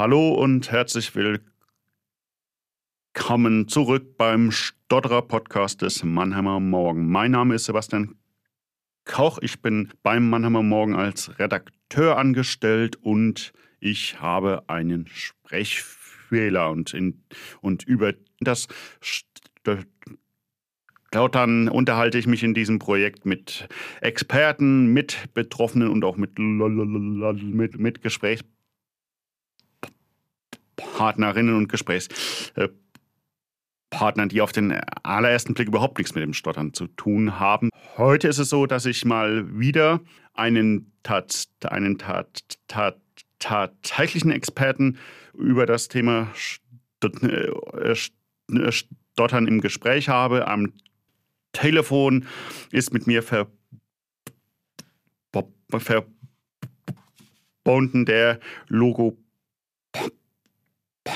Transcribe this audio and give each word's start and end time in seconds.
Hallo 0.00 0.30
und 0.30 0.72
herzlich 0.72 1.12
willkommen 3.14 3.68
zurück 3.68 4.16
beim 4.16 4.50
Stotterer 4.50 5.20
Podcast 5.20 5.82
des 5.82 6.02
Mannheimer 6.04 6.58
Morgen. 6.58 7.10
Mein 7.10 7.32
Name 7.32 7.56
ist 7.56 7.66
Sebastian 7.66 8.14
Koch. 9.04 9.40
Ich 9.42 9.60
bin 9.60 9.92
beim 10.02 10.30
Mannheimer 10.30 10.62
Morgen 10.62 10.94
als 10.94 11.38
Redakteur 11.38 12.16
angestellt 12.16 12.96
und 12.96 13.52
ich 13.78 14.22
habe 14.22 14.62
einen 14.68 15.06
Sprechfehler 15.06 16.70
und, 16.70 16.94
in, 16.94 17.22
und 17.60 17.82
über 17.82 18.14
das 18.40 18.68
Lautern 21.12 21.68
unterhalte 21.68 22.16
ich 22.16 22.26
mich 22.26 22.42
in 22.42 22.54
diesem 22.54 22.78
Projekt 22.78 23.26
mit 23.26 23.68
Experten, 24.00 24.94
mit 24.94 25.34
Betroffenen 25.34 25.88
und 25.88 26.04
auch 26.04 26.16
mit, 26.16 26.38
mit, 26.38 27.78
mit 27.78 28.00
Gesprächspartnern 28.00 28.59
Partnerinnen 30.96 31.54
und 31.54 31.68
Gesprächspartnern, 31.68 34.28
die 34.28 34.40
auf 34.40 34.52
den 34.52 34.72
allerersten 35.02 35.54
Blick 35.54 35.68
überhaupt 35.68 35.98
nichts 35.98 36.14
mit 36.14 36.22
dem 36.22 36.34
Stottern 36.34 36.74
zu 36.74 36.86
tun 36.86 37.38
haben. 37.38 37.70
Heute 37.96 38.28
ist 38.28 38.38
es 38.38 38.48
so, 38.48 38.66
dass 38.66 38.86
ich 38.86 39.04
mal 39.04 39.58
wieder 39.58 40.00
einen, 40.34 40.92
tat, 41.02 41.48
einen 41.64 41.98
tat, 41.98 42.42
tat, 42.68 43.00
tatsächlichen 43.38 44.30
Experten 44.30 44.98
über 45.34 45.66
das 45.66 45.88
Thema 45.88 46.28
Stottern 49.14 49.46
im 49.46 49.60
Gespräch 49.60 50.08
habe. 50.08 50.46
Am 50.46 50.72
Telefon 51.52 52.26
ist 52.70 52.92
mit 52.92 53.06
mir 53.06 53.22
verbunden 57.64 58.04
der 58.04 58.40
Logo 58.68 59.16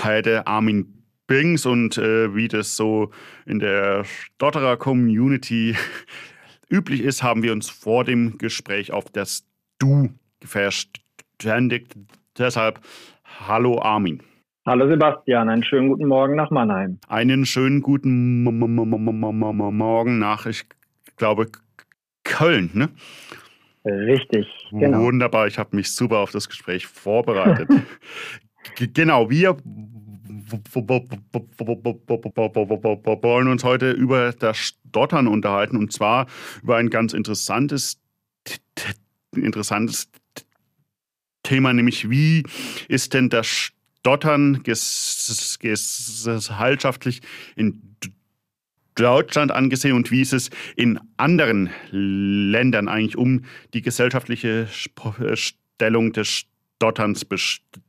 Heide 0.05 0.47
Armin 0.47 1.05
Bings 1.27 1.65
und 1.65 1.97
äh, 1.97 2.35
wie 2.35 2.49
das 2.49 2.77
so 2.77 3.11
in 3.47 3.59
der 3.59 4.05
Stotterer 4.05 4.77
Community 4.77 5.75
üblich 6.69 7.01
ist, 7.01 7.23
haben 7.23 7.43
wir 7.43 7.53
uns 7.53 7.71
vor 7.71 8.05
dem 8.05 8.37
Gespräch 8.39 8.93
auf 8.93 9.07
das 9.11 9.47
Du 9.79 10.11
verständigt. 10.45 11.97
Deshalb, 12.39 12.81
hallo 13.25 13.81
Armin. 13.81 14.23
Hallo 14.67 14.89
Sebastian, 14.89 15.49
einen 15.49 15.65
schönen 15.65 15.89
guten 15.89 16.07
Morgen 16.07 16.37
nach 16.37 16.51
Mannheim. 16.51 16.99
Einen 17.09 17.47
schönen 17.47 17.83
guten 17.83 18.45
Morgen 18.45 20.19
nach, 20.19 20.47
ich 20.47 20.65
glaube, 21.17 21.49
Köln, 22.25 22.71
ne? 22.73 22.89
Richtig, 23.85 24.47
genau. 24.71 25.01
Wunderbar, 25.03 25.47
ich 25.47 25.59
habe 25.59 25.77
mich 25.77 25.95
super 25.95 26.19
auf 26.19 26.31
das 26.31 26.49
Gespräch 26.49 26.87
vorbereitet. 26.87 27.69
Genau, 28.77 29.31
wir 29.31 29.57
wollen 33.23 33.49
uns 33.49 33.65
heute 33.65 33.93
über 33.93 34.33
das 34.33 34.59
Stottern 34.59 35.27
unterhalten 35.27 35.77
und 35.77 35.93
zwar 35.93 36.27
über 36.63 36.77
ein 36.77 36.91
ganz 36.91 37.13
interessantes, 37.13 37.99
interessantes 39.35 40.09
Thema, 41.43 41.73
nämlich 41.73 42.09
wie 42.11 42.45
ist 42.89 43.15
denn 43.15 43.29
das 43.29 43.47
Stottern 43.47 44.63
gesellschaftlich 44.63 47.23
in 47.57 47.97
Deutschland 48.95 49.51
angesehen 49.51 49.95
und 49.95 50.11
wie 50.11 50.21
ist 50.21 50.33
es 50.33 50.51
in 50.77 51.01
anderen 51.17 51.71
Ländern 51.91 52.89
eigentlich 52.89 53.17
um 53.17 53.45
die 53.73 53.83
gesellschaftliche 53.83 54.69
Stellung 55.35 56.13
des 56.13 56.45
Stotterns 56.77 57.25
bestellt? 57.25 57.81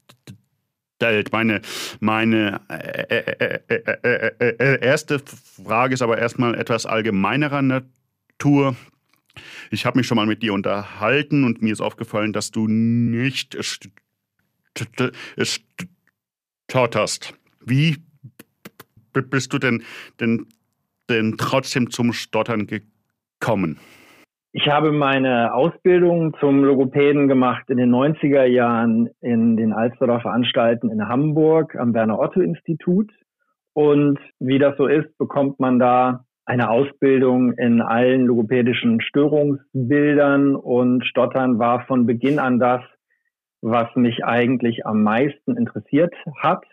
Stellt. 0.95 1.31
Meine, 1.31 1.61
meine 1.99 2.61
äh, 2.69 3.59
äh, 3.67 4.55
äh, 4.57 4.85
erste 4.85 5.19
Frage 5.19 5.93
ist 5.93 6.01
aber 6.01 6.17
erstmal 6.17 6.55
etwas 6.55 6.85
allgemeinerer 6.85 7.61
Natur. 7.61 8.75
Ich 9.69 9.85
habe 9.85 9.97
mich 9.97 10.07
schon 10.07 10.15
mal 10.15 10.25
mit 10.25 10.41
dir 10.41 10.53
unterhalten 10.53 11.43
und 11.43 11.61
mir 11.61 11.73
ist 11.73 11.81
aufgefallen, 11.81 12.31
dass 12.31 12.51
du 12.51 12.67
nicht 12.67 13.57
stotterst. 16.69 17.33
Wie 17.59 17.97
bist 19.13 19.53
du 19.53 19.59
denn, 19.59 19.83
denn, 20.19 20.47
denn 21.09 21.35
trotzdem 21.37 21.91
zum 21.91 22.13
Stottern 22.13 22.67
gekommen? 22.67 23.79
Ich 24.57 24.69
habe 24.69 24.93
meine 24.93 25.53
Ausbildung 25.53 26.33
zum 26.39 26.63
Logopäden 26.63 27.27
gemacht 27.27 27.69
in 27.69 27.75
den 27.75 27.93
90er 27.93 28.45
Jahren 28.45 29.09
in 29.19 29.57
den 29.57 29.73
Alsterdorfer 29.73 30.31
Anstalten 30.31 30.89
in 30.89 31.09
Hamburg 31.09 31.75
am 31.75 31.93
Werner-Otto-Institut. 31.93 33.11
Und 33.73 34.17
wie 34.39 34.57
das 34.57 34.77
so 34.77 34.87
ist, 34.87 35.17
bekommt 35.17 35.59
man 35.59 35.77
da 35.77 36.23
eine 36.45 36.69
Ausbildung 36.69 37.51
in 37.51 37.81
allen 37.81 38.27
logopädischen 38.27 39.01
Störungsbildern 39.01 40.55
und 40.55 41.05
Stottern 41.05 41.59
war 41.59 41.85
von 41.85 42.05
Beginn 42.05 42.39
an 42.39 42.57
das, 42.57 42.81
was 43.61 43.93
mich 43.97 44.23
eigentlich 44.23 44.85
am 44.85 45.03
meisten 45.03 45.57
interessiert 45.57 46.13
hat. 46.41 46.63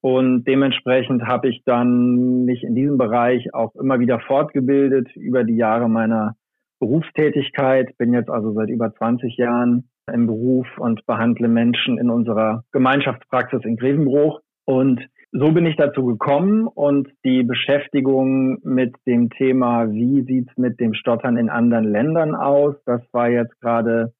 Und 0.00 0.44
dementsprechend 0.44 1.24
habe 1.26 1.50
ich 1.50 1.64
dann 1.66 2.46
mich 2.46 2.62
in 2.62 2.74
diesem 2.74 2.96
Bereich 2.96 3.52
auch 3.52 3.74
immer 3.74 4.00
wieder 4.00 4.20
fortgebildet 4.20 5.14
über 5.16 5.44
die 5.44 5.56
Jahre 5.56 5.90
meiner 5.90 6.36
Berufstätigkeit, 6.80 7.96
bin 7.98 8.12
jetzt 8.12 8.30
also 8.30 8.52
seit 8.52 8.70
über 8.70 8.92
20 8.92 9.36
Jahren 9.36 9.88
im 10.12 10.26
Beruf 10.26 10.66
und 10.78 11.06
behandle 11.06 11.46
Menschen 11.46 11.98
in 11.98 12.10
unserer 12.10 12.64
Gemeinschaftspraxis 12.72 13.64
in 13.64 13.76
Grevenbruch. 13.76 14.40
Und 14.64 15.06
so 15.32 15.52
bin 15.52 15.66
ich 15.66 15.76
dazu 15.76 16.04
gekommen 16.04 16.66
und 16.66 17.08
die 17.24 17.44
Beschäftigung 17.44 18.58
mit 18.64 18.96
dem 19.06 19.30
Thema, 19.30 19.90
wie 19.92 20.22
sieht's 20.22 20.56
mit 20.56 20.80
dem 20.80 20.94
Stottern 20.94 21.36
in 21.36 21.50
anderen 21.50 21.84
Ländern 21.84 22.34
aus, 22.34 22.74
das 22.84 23.02
war 23.12 23.28
jetzt 23.28 23.60
gerade 23.60 24.12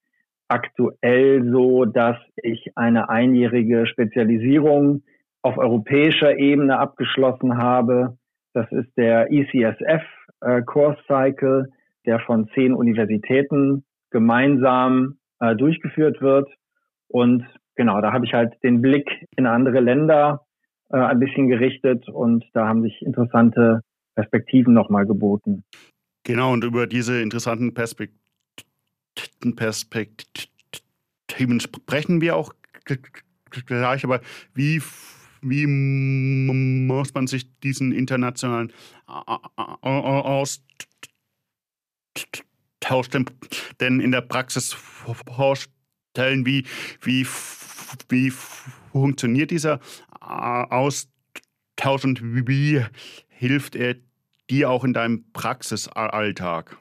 aktuell 0.48 1.50
so, 1.50 1.84
dass 1.84 2.16
ich 2.37 2.72
eine 2.77 3.09
einjährige 3.09 3.87
Spezialisierung 3.87 5.03
auf 5.42 5.59
europäischer 5.59 6.37
Ebene 6.38 6.78
abgeschlossen 6.78 7.56
habe. 7.56 8.16
Das 8.53 8.71
ist 8.72 8.97
der 8.97 9.32
ECSF 9.32 10.03
äh, 10.41 10.62
Course 10.62 11.00
Cycle 11.06 11.66
der 12.06 12.21
von 12.21 12.49
zehn 12.55 12.72
Universitäten 12.72 13.84
gemeinsam 14.11 15.19
äh, 15.41 15.56
durchgeführt 15.56 16.21
wird. 16.21 16.49
Und 17.09 17.44
genau, 17.77 18.00
da 18.00 18.12
habe 18.12 18.27
ich 18.27 18.33
halt 18.33 18.55
den 18.62 18.83
Blick 18.83 19.09
in 19.37 19.47
andere 19.47 19.81
Länder 19.81 20.47
äh, 20.91 20.99
ein 20.99 21.21
bisschen 21.21 21.49
gerichtet 21.49 22.09
und 22.09 22.44
da 22.53 22.69
haben 22.69 22.83
sich 22.83 23.03
interessante 23.03 23.81
Perspektiven 24.15 24.75
nochmal 24.75 25.06
geboten. 25.06 25.65
Genau, 26.25 26.53
und 26.53 26.65
über 26.65 26.87
diese 26.87 27.21
interessanten 27.21 27.75
Perspektiven, 27.75 28.21
Perspektiven 29.56 31.60
sprechen 31.60 32.21
wir 32.21 32.37
auch 32.37 32.53
gleich, 33.66 34.05
aber 34.05 34.21
wie, 34.55 34.81
wie 35.43 35.66
muss 35.66 37.15
man 37.15 37.27
sich 37.27 37.59
diesen 37.60 37.93
internationalen 37.93 38.72
Austausch 39.06 40.60
tauscht 42.81 43.15
denn 43.81 44.00
in 44.00 44.12
der 44.12 44.22
Praxis 44.22 44.72
vorstellen, 44.72 46.47
wie, 46.47 46.65
wie, 47.03 47.26
wie 48.09 48.31
funktioniert 48.31 49.50
dieser 49.50 49.81
Austausch 50.21 52.04
und 52.04 52.21
wie 52.22 52.82
hilft 53.28 53.76
er 53.76 53.94
dir 54.51 54.71
auch 54.71 54.84
in 54.84 54.92
deinem 54.92 55.24
Praxisalltag? 55.33 56.77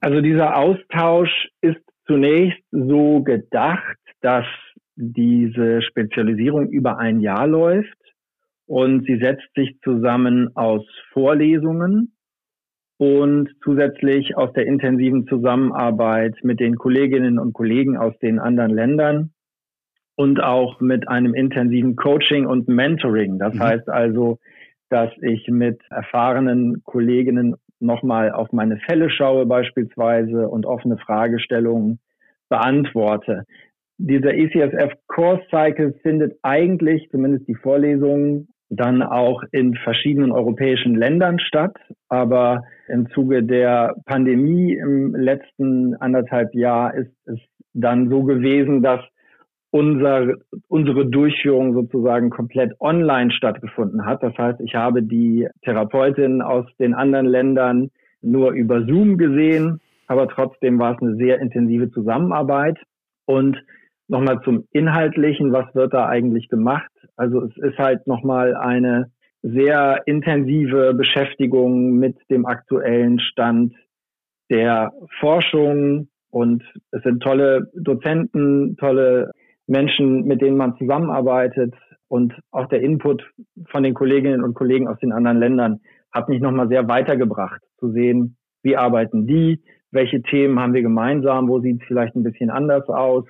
Also 0.00 0.20
dieser 0.20 0.56
Austausch 0.56 1.48
ist 1.60 1.80
zunächst 2.06 2.62
so 2.70 3.22
gedacht, 3.22 3.96
dass 4.20 4.46
diese 4.96 5.82
Spezialisierung 5.82 6.68
über 6.68 6.98
ein 6.98 7.20
Jahr 7.20 7.46
läuft 7.46 7.96
und 8.66 9.06
sie 9.06 9.18
setzt 9.18 9.48
sich 9.54 9.78
zusammen 9.82 10.54
aus 10.56 10.84
Vorlesungen, 11.12 12.12
und 12.98 13.48
zusätzlich 13.62 14.36
aus 14.36 14.52
der 14.52 14.66
intensiven 14.66 15.26
Zusammenarbeit 15.26 16.34
mit 16.42 16.60
den 16.60 16.76
Kolleginnen 16.76 17.38
und 17.38 17.52
Kollegen 17.52 17.96
aus 17.96 18.18
den 18.18 18.38
anderen 18.38 18.72
Ländern 18.72 19.30
und 20.16 20.42
auch 20.42 20.80
mit 20.80 21.08
einem 21.08 21.32
intensiven 21.32 21.94
Coaching 21.94 22.46
und 22.46 22.66
Mentoring. 22.66 23.38
Das 23.38 23.54
mhm. 23.54 23.62
heißt 23.62 23.88
also, 23.88 24.38
dass 24.90 25.10
ich 25.20 25.46
mit 25.48 25.80
erfahrenen 25.90 26.82
Kolleginnen 26.82 27.54
nochmal 27.78 28.32
auf 28.32 28.50
meine 28.52 28.78
Fälle 28.78 29.10
schaue 29.10 29.46
beispielsweise 29.46 30.48
und 30.48 30.66
offene 30.66 30.98
Fragestellungen 30.98 32.00
beantworte. 32.48 33.44
Dieser 33.98 34.34
ECSF 34.34 34.92
Course 35.06 35.44
Cycle 35.50 35.94
findet 36.02 36.38
eigentlich, 36.42 37.08
zumindest 37.10 37.46
die 37.46 37.54
Vorlesungen, 37.54 38.48
dann 38.70 39.02
auch 39.02 39.42
in 39.52 39.74
verschiedenen 39.74 40.32
europäischen 40.32 40.94
Ländern 40.94 41.38
statt. 41.38 41.76
Aber 42.08 42.62
im 42.88 43.08
Zuge 43.10 43.42
der 43.42 43.94
Pandemie 44.06 44.74
im 44.74 45.14
letzten 45.14 45.94
anderthalb 45.96 46.54
Jahr 46.54 46.94
ist 46.94 47.12
es 47.26 47.38
dann 47.74 48.08
so 48.08 48.24
gewesen, 48.24 48.82
dass 48.82 49.00
unser, 49.70 50.34
unsere 50.68 51.06
Durchführung 51.06 51.74
sozusagen 51.74 52.30
komplett 52.30 52.72
online 52.80 53.30
stattgefunden 53.30 54.06
hat. 54.06 54.22
Das 54.22 54.36
heißt, 54.36 54.60
ich 54.60 54.74
habe 54.74 55.02
die 55.02 55.46
Therapeutin 55.62 56.40
aus 56.40 56.64
den 56.78 56.94
anderen 56.94 57.26
Ländern 57.26 57.90
nur 58.22 58.52
über 58.52 58.84
Zoom 58.86 59.18
gesehen, 59.18 59.80
aber 60.06 60.28
trotzdem 60.28 60.78
war 60.78 60.94
es 60.94 61.02
eine 61.02 61.16
sehr 61.16 61.40
intensive 61.40 61.90
Zusammenarbeit. 61.90 62.78
Und 63.26 63.62
nochmal 64.08 64.40
zum 64.42 64.64
Inhaltlichen, 64.72 65.52
was 65.52 65.72
wird 65.74 65.92
da 65.92 66.06
eigentlich 66.06 66.48
gemacht? 66.48 66.90
Also 67.16 67.42
es 67.42 67.56
ist 67.58 67.78
halt 67.78 68.06
nochmal 68.06 68.56
eine 68.56 69.10
sehr 69.42 70.02
intensive 70.06 70.94
Beschäftigung 70.94 71.92
mit 71.98 72.16
dem 72.30 72.46
aktuellen 72.46 73.20
Stand 73.20 73.74
der 74.50 74.92
Forschung 75.20 76.08
und 76.30 76.62
es 76.90 77.02
sind 77.02 77.22
tolle 77.22 77.70
Dozenten, 77.74 78.76
tolle 78.76 79.30
Menschen, 79.66 80.24
mit 80.24 80.40
denen 80.40 80.56
man 80.56 80.76
zusammenarbeitet 80.76 81.74
und 82.08 82.34
auch 82.50 82.66
der 82.68 82.80
Input 82.80 83.22
von 83.66 83.82
den 83.82 83.94
Kolleginnen 83.94 84.42
und 84.42 84.54
Kollegen 84.54 84.88
aus 84.88 84.98
den 84.98 85.12
anderen 85.12 85.38
Ländern 85.38 85.80
hat 86.10 86.28
mich 86.28 86.40
nochmal 86.40 86.68
sehr 86.68 86.88
weitergebracht, 86.88 87.60
zu 87.78 87.92
sehen, 87.92 88.36
wie 88.62 88.76
arbeiten 88.76 89.26
die, 89.26 89.62
welche 89.90 90.22
Themen 90.22 90.58
haben 90.58 90.74
wir 90.74 90.82
gemeinsam, 90.82 91.48
wo 91.48 91.60
sieht 91.60 91.80
es 91.80 91.86
vielleicht 91.86 92.16
ein 92.16 92.22
bisschen 92.22 92.50
anders 92.50 92.88
aus. 92.88 93.24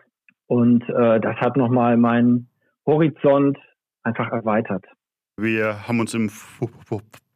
Und 0.47 0.89
äh, 0.89 1.21
das 1.21 1.37
hat 1.37 1.57
nochmal 1.57 1.97
meinen 1.97 2.49
Horizont 2.87 3.59
einfach 4.03 4.31
erweitert. 4.33 4.85
Wir 5.39 5.87
haben 5.87 6.01
uns 6.01 6.15
im, 6.15 6.33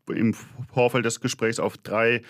im 0.08 0.34
Vorfeld 0.72 1.04
des 1.04 1.20
Gesprächs 1.20 1.60
auf 1.60 1.78
drei 1.78 2.22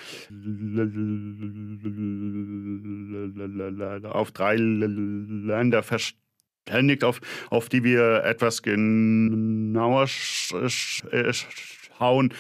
auf 4.05 4.33
drei 4.33 4.57
Länder 4.57 5.83
verständigt, 5.83 7.05
auf, 7.05 7.23
auf 7.49 7.71
die 7.71 7.85
wir 7.85 8.23
etwas 8.25 8.63
genauer 8.63 10.09
schauen. 10.09 12.35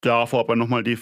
Davor 0.00 0.40
aber 0.40 0.54
nochmal 0.54 0.84
die, 0.84 0.96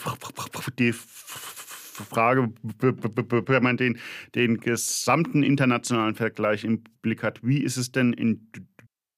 die 0.79 0.95
Frage, 0.95 2.55
wenn 2.81 3.63
man 3.63 3.77
den, 3.77 3.99
den 4.35 4.61
gesamten 4.61 5.43
internationalen 5.43 6.15
Vergleich 6.15 6.65
im 6.65 6.83
Blick 7.03 7.23
hat, 7.23 7.41
wie 7.43 7.59
ist 7.59 7.77
es 7.77 7.93
denn 7.93 8.15
in 8.15 8.51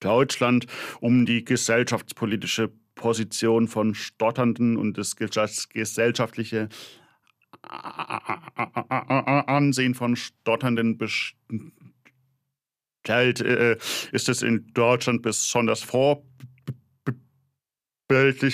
Deutschland 0.00 0.66
um 1.00 1.26
die 1.26 1.44
gesellschaftspolitische 1.44 2.72
Position 2.94 3.68
von 3.68 3.94
Stotternden 3.94 4.76
und 4.76 4.98
das 4.98 5.16
gesellschaftliche 5.16 6.68
Ansehen 7.62 9.94
von 9.94 10.16
Stotternden 10.16 10.98
bestellt? 10.98 11.40
Äh, 13.40 13.78
ist 14.12 14.28
es 14.28 14.42
in 14.42 14.66
Deutschland 14.74 15.22
besonders 15.22 15.82
vorbildlich? 15.82 16.26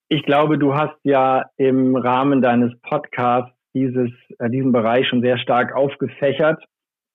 Ich 0.10 0.24
glaube, 0.24 0.58
du 0.58 0.74
hast 0.74 0.98
ja 1.04 1.50
im 1.58 1.96
Rahmen 1.96 2.42
deines 2.42 2.72
Podcasts 2.82 3.52
dieses, 3.74 4.10
äh, 4.40 4.50
diesen 4.50 4.72
Bereich 4.72 5.08
schon 5.08 5.22
sehr 5.22 5.38
stark 5.38 5.76
aufgefächert 5.76 6.64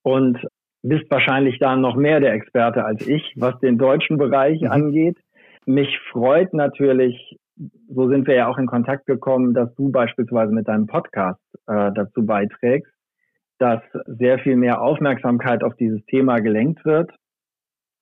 und 0.03 0.39
bist 0.83 1.11
wahrscheinlich 1.11 1.59
da 1.59 1.77
noch 1.77 1.97
mehr 1.97 2.21
der 2.21 2.35
Experte 2.35 2.85
als 2.85 3.07
ich, 3.07 3.33
was 3.37 3.59
den 3.61 3.79
deutschen 3.79 4.19
Bereich 4.19 4.61
mhm. 4.61 4.71
angeht. 4.71 5.19
Mich 5.65 5.99
freut 6.11 6.53
natürlich, 6.53 7.39
so 7.89 8.09
sind 8.09 8.27
wir 8.27 8.35
ja 8.35 8.49
auch 8.49 8.59
in 8.59 8.67
Kontakt 8.67 9.07
gekommen, 9.07 9.55
dass 9.55 9.75
du 9.75 9.91
beispielsweise 9.91 10.53
mit 10.53 10.69
deinem 10.69 10.87
Podcast 10.87 11.41
äh, 11.67 11.93
dazu 11.95 12.27
beiträgst, 12.27 12.93
dass 13.59 13.81
sehr 14.07 14.39
viel 14.41 14.57
mehr 14.57 14.83
Aufmerksamkeit 14.83 15.63
auf 15.63 15.77
dieses 15.77 16.05
Thema 16.07 16.41
gelenkt 16.41 16.85
wird. 16.85 17.11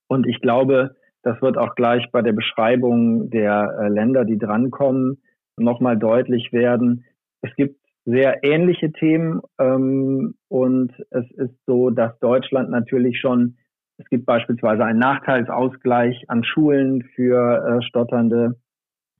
Und 0.09 0.27
ich 0.27 0.41
glaube, 0.41 0.97
das 1.23 1.41
wird 1.43 1.59
auch 1.59 1.75
gleich 1.75 2.11
bei 2.13 2.23
der 2.23 2.33
Beschreibung 2.33 3.31
der 3.31 3.77
äh, 3.81 3.89
Länder, 3.89 4.25
die 4.25 4.39
drankommen, 4.39 5.23
nochmal 5.57 5.99
deutlich 5.99 6.53
werden. 6.53 7.05
Es 7.43 7.55
gibt 7.57 7.77
sehr 8.05 8.43
ähnliche 8.43 8.93
Themen 8.93 9.41
ähm, 9.59 10.35
und 10.49 10.93
es 11.11 11.31
ist 11.33 11.55
so, 11.67 11.91
dass 11.91 12.19
Deutschland 12.21 12.71
natürlich 12.71 13.21
schon, 13.21 13.57
es 13.99 14.09
gibt 14.09 14.25
beispielsweise 14.25 14.85
einen 14.85 14.99
Nachteilsausgleich 14.99 16.25
an 16.29 16.45
Schulen 16.45 17.03
für 17.15 17.79
äh, 17.81 17.83
Stotternde. 17.83 18.57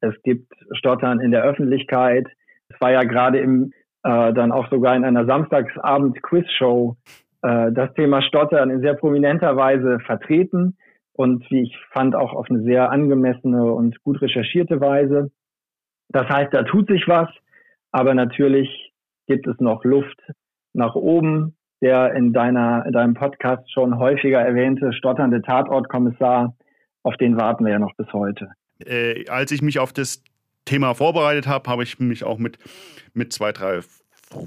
Es 0.01 0.15
gibt 0.23 0.53
Stottern 0.73 1.21
in 1.21 1.31
der 1.31 1.43
Öffentlichkeit. 1.43 2.27
Es 2.69 2.81
war 2.81 2.91
ja 2.91 3.03
gerade 3.03 3.39
im 3.39 3.73
äh, 4.03 4.33
dann 4.33 4.51
auch 4.51 4.71
sogar 4.71 4.97
in 4.97 5.05
einer 5.05 5.27
Samstagsabend-Quizshow 5.27 6.97
äh, 7.43 7.71
das 7.73 7.93
Thema 7.93 8.23
Stottern 8.23 8.71
in 8.71 8.81
sehr 8.81 8.95
prominenter 8.95 9.57
Weise 9.57 9.99
vertreten 10.01 10.79
und 11.21 11.51
wie 11.51 11.65
ich 11.65 11.77
fand 11.93 12.17
auch 12.17 12.33
auf 12.33 12.49
eine 12.49 12.63
sehr 12.63 12.91
angemessene 12.91 13.63
und 13.63 14.03
gut 14.03 14.23
recherchierte 14.23 14.81
Weise. 14.81 15.31
Das 16.09 16.27
heißt, 16.27 16.49
da 16.55 16.63
tut 16.63 16.89
sich 16.89 17.07
was, 17.09 17.29
aber 17.93 18.15
natürlich 18.15 18.95
gibt 19.27 19.47
es 19.47 19.61
noch 19.61 19.85
Luft 19.85 20.19
nach 20.73 20.95
oben. 20.95 21.57
Der 21.83 22.15
in 22.15 22.33
deiner 22.33 22.85
in 22.87 22.93
deinem 22.93 23.15
Podcast 23.15 23.71
schon 23.71 23.99
häufiger 23.99 24.41
erwähnte 24.41 24.95
stotternde 24.95 25.43
Tatortkommissar, 25.43 26.55
auf 27.03 27.17
den 27.19 27.37
warten 27.37 27.67
wir 27.67 27.73
ja 27.73 27.79
noch 27.79 27.95
bis 27.97 28.11
heute. 28.15 28.49
Äh, 28.85 29.29
als 29.29 29.51
ich 29.53 29.61
mich 29.61 29.79
auf 29.79 29.93
das 29.93 30.23
Thema 30.65 30.95
vorbereitet 30.95 31.47
habe, 31.47 31.71
habe 31.71 31.83
ich 31.83 31.99
mich 31.99 32.25
auch 32.25 32.39
mit, 32.39 32.59
mit 33.13 33.33
zwei, 33.33 33.53
drei 33.53 33.81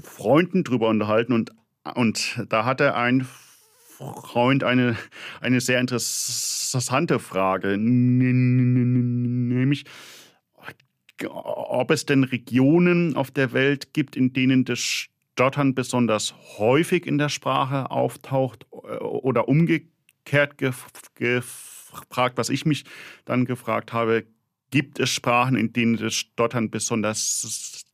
Freunden 0.02 0.64
drüber 0.64 0.88
unterhalten 0.88 1.32
und, 1.32 1.52
und 1.94 2.44
da 2.48 2.64
hatte 2.64 2.96
ein 2.96 3.26
Freund 3.98 4.64
eine, 4.64 4.96
eine 5.40 5.60
sehr 5.60 5.80
interessante 5.80 7.18
Frage, 7.18 7.76
nämlich 7.78 9.84
ob 11.28 11.90
es 11.90 12.06
denn 12.06 12.24
Regionen 12.24 13.16
auf 13.16 13.30
der 13.30 13.52
Welt 13.52 13.92
gibt, 13.92 14.16
in 14.16 14.32
denen 14.32 14.64
das 14.64 15.08
Stottern 15.34 15.74
besonders 15.74 16.34
häufig 16.58 17.06
in 17.06 17.18
der 17.18 17.28
Sprache 17.28 17.90
auftaucht 17.90 18.66
äh, 18.72 18.96
oder 18.96 19.48
umgekehrt 19.48 20.58
gefragt, 20.58 22.36
was 22.36 22.48
ich 22.48 22.66
mich 22.66 22.84
dann 23.24 23.44
gefragt 23.44 23.92
habe, 23.92 24.26
gibt 24.70 24.98
es 24.98 25.10
Sprachen, 25.10 25.56
in 25.56 25.72
denen 25.72 25.96
das 25.96 26.14
Stottern 26.14 26.70
besonders, 26.70 27.84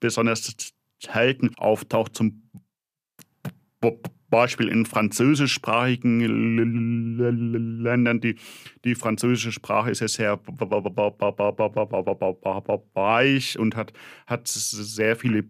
besonders 0.00 0.72
selten 1.00 1.54
auftaucht, 1.56 2.16
zum 2.16 2.42
Beispiel 4.30 4.68
in 4.68 4.86
französischsprachigen 4.86 6.20
Ländern. 7.82 8.20
Die, 8.20 8.36
die 8.84 8.94
französische 8.94 9.52
Sprache 9.52 9.90
ist 9.90 10.00
ja 10.00 10.08
sehr 10.08 10.40
weich 12.94 13.58
und 13.58 13.76
hat, 13.76 13.92
hat 14.26 14.48
sehr 14.48 15.16
viele 15.16 15.44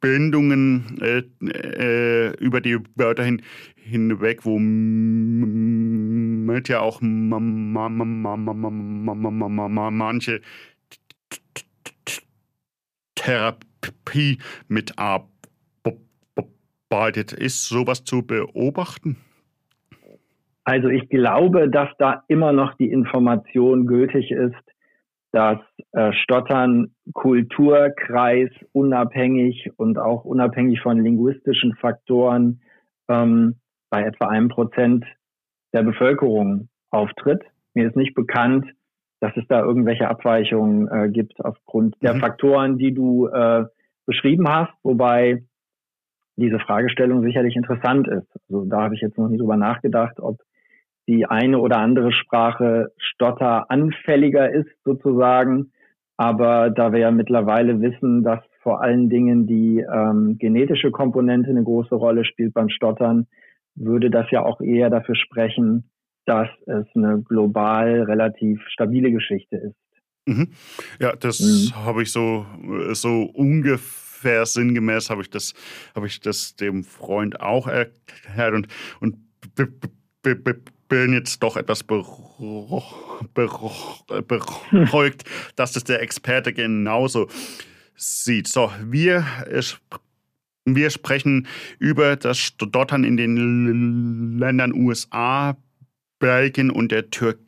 Bindungen 0.00 0.98
äh, 1.00 1.22
äh, 1.48 2.36
über 2.38 2.60
die 2.60 2.78
Wörter 2.94 3.24
hin, 3.24 3.42
hinweg, 3.74 4.44
wo 4.44 4.58
ja 6.68 6.80
auch 6.80 7.00
manche 9.90 10.40
Therapie 13.26 14.38
mitarbeitet. 14.68 15.32
Ist 17.32 17.68
sowas 17.68 18.04
zu 18.04 18.24
beobachten? 18.24 19.16
Also 20.62 20.88
ich 20.88 21.08
glaube, 21.08 21.68
dass 21.68 21.88
da 21.98 22.22
immer 22.28 22.52
noch 22.52 22.74
die 22.74 22.90
Information 22.90 23.86
gültig 23.86 24.30
ist, 24.30 24.54
dass 25.32 25.58
äh, 25.92 26.12
Stottern 26.12 26.94
Kulturkreis 27.12 28.50
unabhängig 28.72 29.70
und 29.76 29.98
auch 29.98 30.24
unabhängig 30.24 30.80
von 30.80 31.02
linguistischen 31.02 31.74
Faktoren 31.74 32.60
ähm, 33.08 33.56
bei 33.90 34.02
etwa 34.04 34.28
einem 34.28 34.48
Prozent 34.48 35.04
der 35.72 35.82
Bevölkerung 35.82 36.68
auftritt. 36.90 37.42
Mir 37.74 37.88
ist 37.88 37.96
nicht 37.96 38.14
bekannt, 38.14 38.66
dass 39.26 39.36
es 39.36 39.48
da 39.48 39.60
irgendwelche 39.60 40.08
Abweichungen 40.08 40.88
äh, 40.88 41.08
gibt 41.08 41.44
aufgrund 41.44 41.96
der 42.00 42.14
mhm. 42.14 42.20
Faktoren, 42.20 42.78
die 42.78 42.94
du 42.94 43.26
äh, 43.26 43.64
beschrieben 44.06 44.48
hast, 44.48 44.72
wobei 44.84 45.42
diese 46.36 46.60
Fragestellung 46.60 47.22
sicherlich 47.22 47.56
interessant 47.56 48.06
ist. 48.06 48.28
Also 48.48 48.66
da 48.66 48.82
habe 48.82 48.94
ich 48.94 49.00
jetzt 49.00 49.18
noch 49.18 49.28
nie 49.28 49.38
drüber 49.38 49.56
nachgedacht, 49.56 50.20
ob 50.20 50.36
die 51.08 51.26
eine 51.26 51.58
oder 51.58 51.78
andere 51.78 52.12
Sprache 52.12 52.92
stotteranfälliger 52.98 54.52
ist 54.52 54.70
sozusagen. 54.84 55.72
Aber 56.16 56.70
da 56.70 56.92
wir 56.92 57.00
ja 57.00 57.10
mittlerweile 57.10 57.80
wissen, 57.80 58.22
dass 58.22 58.40
vor 58.62 58.80
allen 58.80 59.08
Dingen 59.08 59.46
die 59.46 59.80
ähm, 59.80 60.36
genetische 60.38 60.92
Komponente 60.92 61.50
eine 61.50 61.64
große 61.64 61.94
Rolle 61.94 62.24
spielt 62.24 62.54
beim 62.54 62.68
Stottern, 62.68 63.26
würde 63.74 64.08
das 64.08 64.30
ja 64.30 64.44
auch 64.44 64.60
eher 64.60 64.88
dafür 64.88 65.16
sprechen, 65.16 65.90
dass 66.26 66.48
es 66.66 66.86
eine 66.94 67.22
global 67.22 68.02
relativ 68.02 68.60
stabile 68.68 69.10
Geschichte 69.10 69.56
ist. 69.56 69.76
Mhm. 70.26 70.48
Ja, 71.00 71.14
das 71.14 71.40
mhm. 71.40 71.74
habe 71.76 72.02
ich 72.02 72.12
so, 72.12 72.44
so 72.92 73.22
ungefähr 73.22 74.44
sinngemäß 74.44 75.08
habe 75.08 75.22
ich 75.22 75.30
das, 75.30 75.54
habe 75.94 76.08
ich 76.08 76.20
das 76.20 76.56
dem 76.56 76.84
Freund 76.84 77.40
auch 77.40 77.68
erklärt 77.68 78.54
und, 78.54 78.66
und 79.00 79.16
bin 80.88 81.12
jetzt 81.12 81.42
doch 81.42 81.56
etwas 81.56 81.82
beruhigt, 81.84 82.84
dass 85.56 85.72
das 85.72 85.84
der 85.84 86.02
Experte 86.02 86.52
genauso 86.52 87.28
sieht. 87.94 88.48
So, 88.48 88.72
wir, 88.84 89.24
wir 90.64 90.90
sprechen 90.90 91.46
über 91.78 92.16
das 92.16 92.38
Stottern 92.38 93.04
in 93.04 93.16
den 93.16 94.38
Ländern 94.38 94.74
USA, 94.74 95.56
Belgien 96.18 96.70
und 96.70 96.92
der 96.92 97.10
Türkei. 97.10 97.40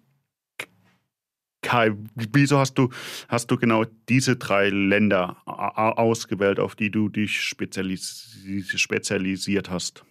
Wieso 2.33 2.59
hast 2.59 2.79
du, 2.79 2.89
hast 3.29 3.51
du 3.51 3.57
genau 3.57 3.85
diese 4.09 4.37
drei 4.37 4.69
Länder 4.69 5.37
ausgewählt, 5.47 6.61
auf 6.61 6.77
die 6.77 6.91
du 6.91 7.09
dich 7.09 7.41
spezialis 7.41 8.47
spezialisiert 8.77 9.71
hast? 9.71 10.05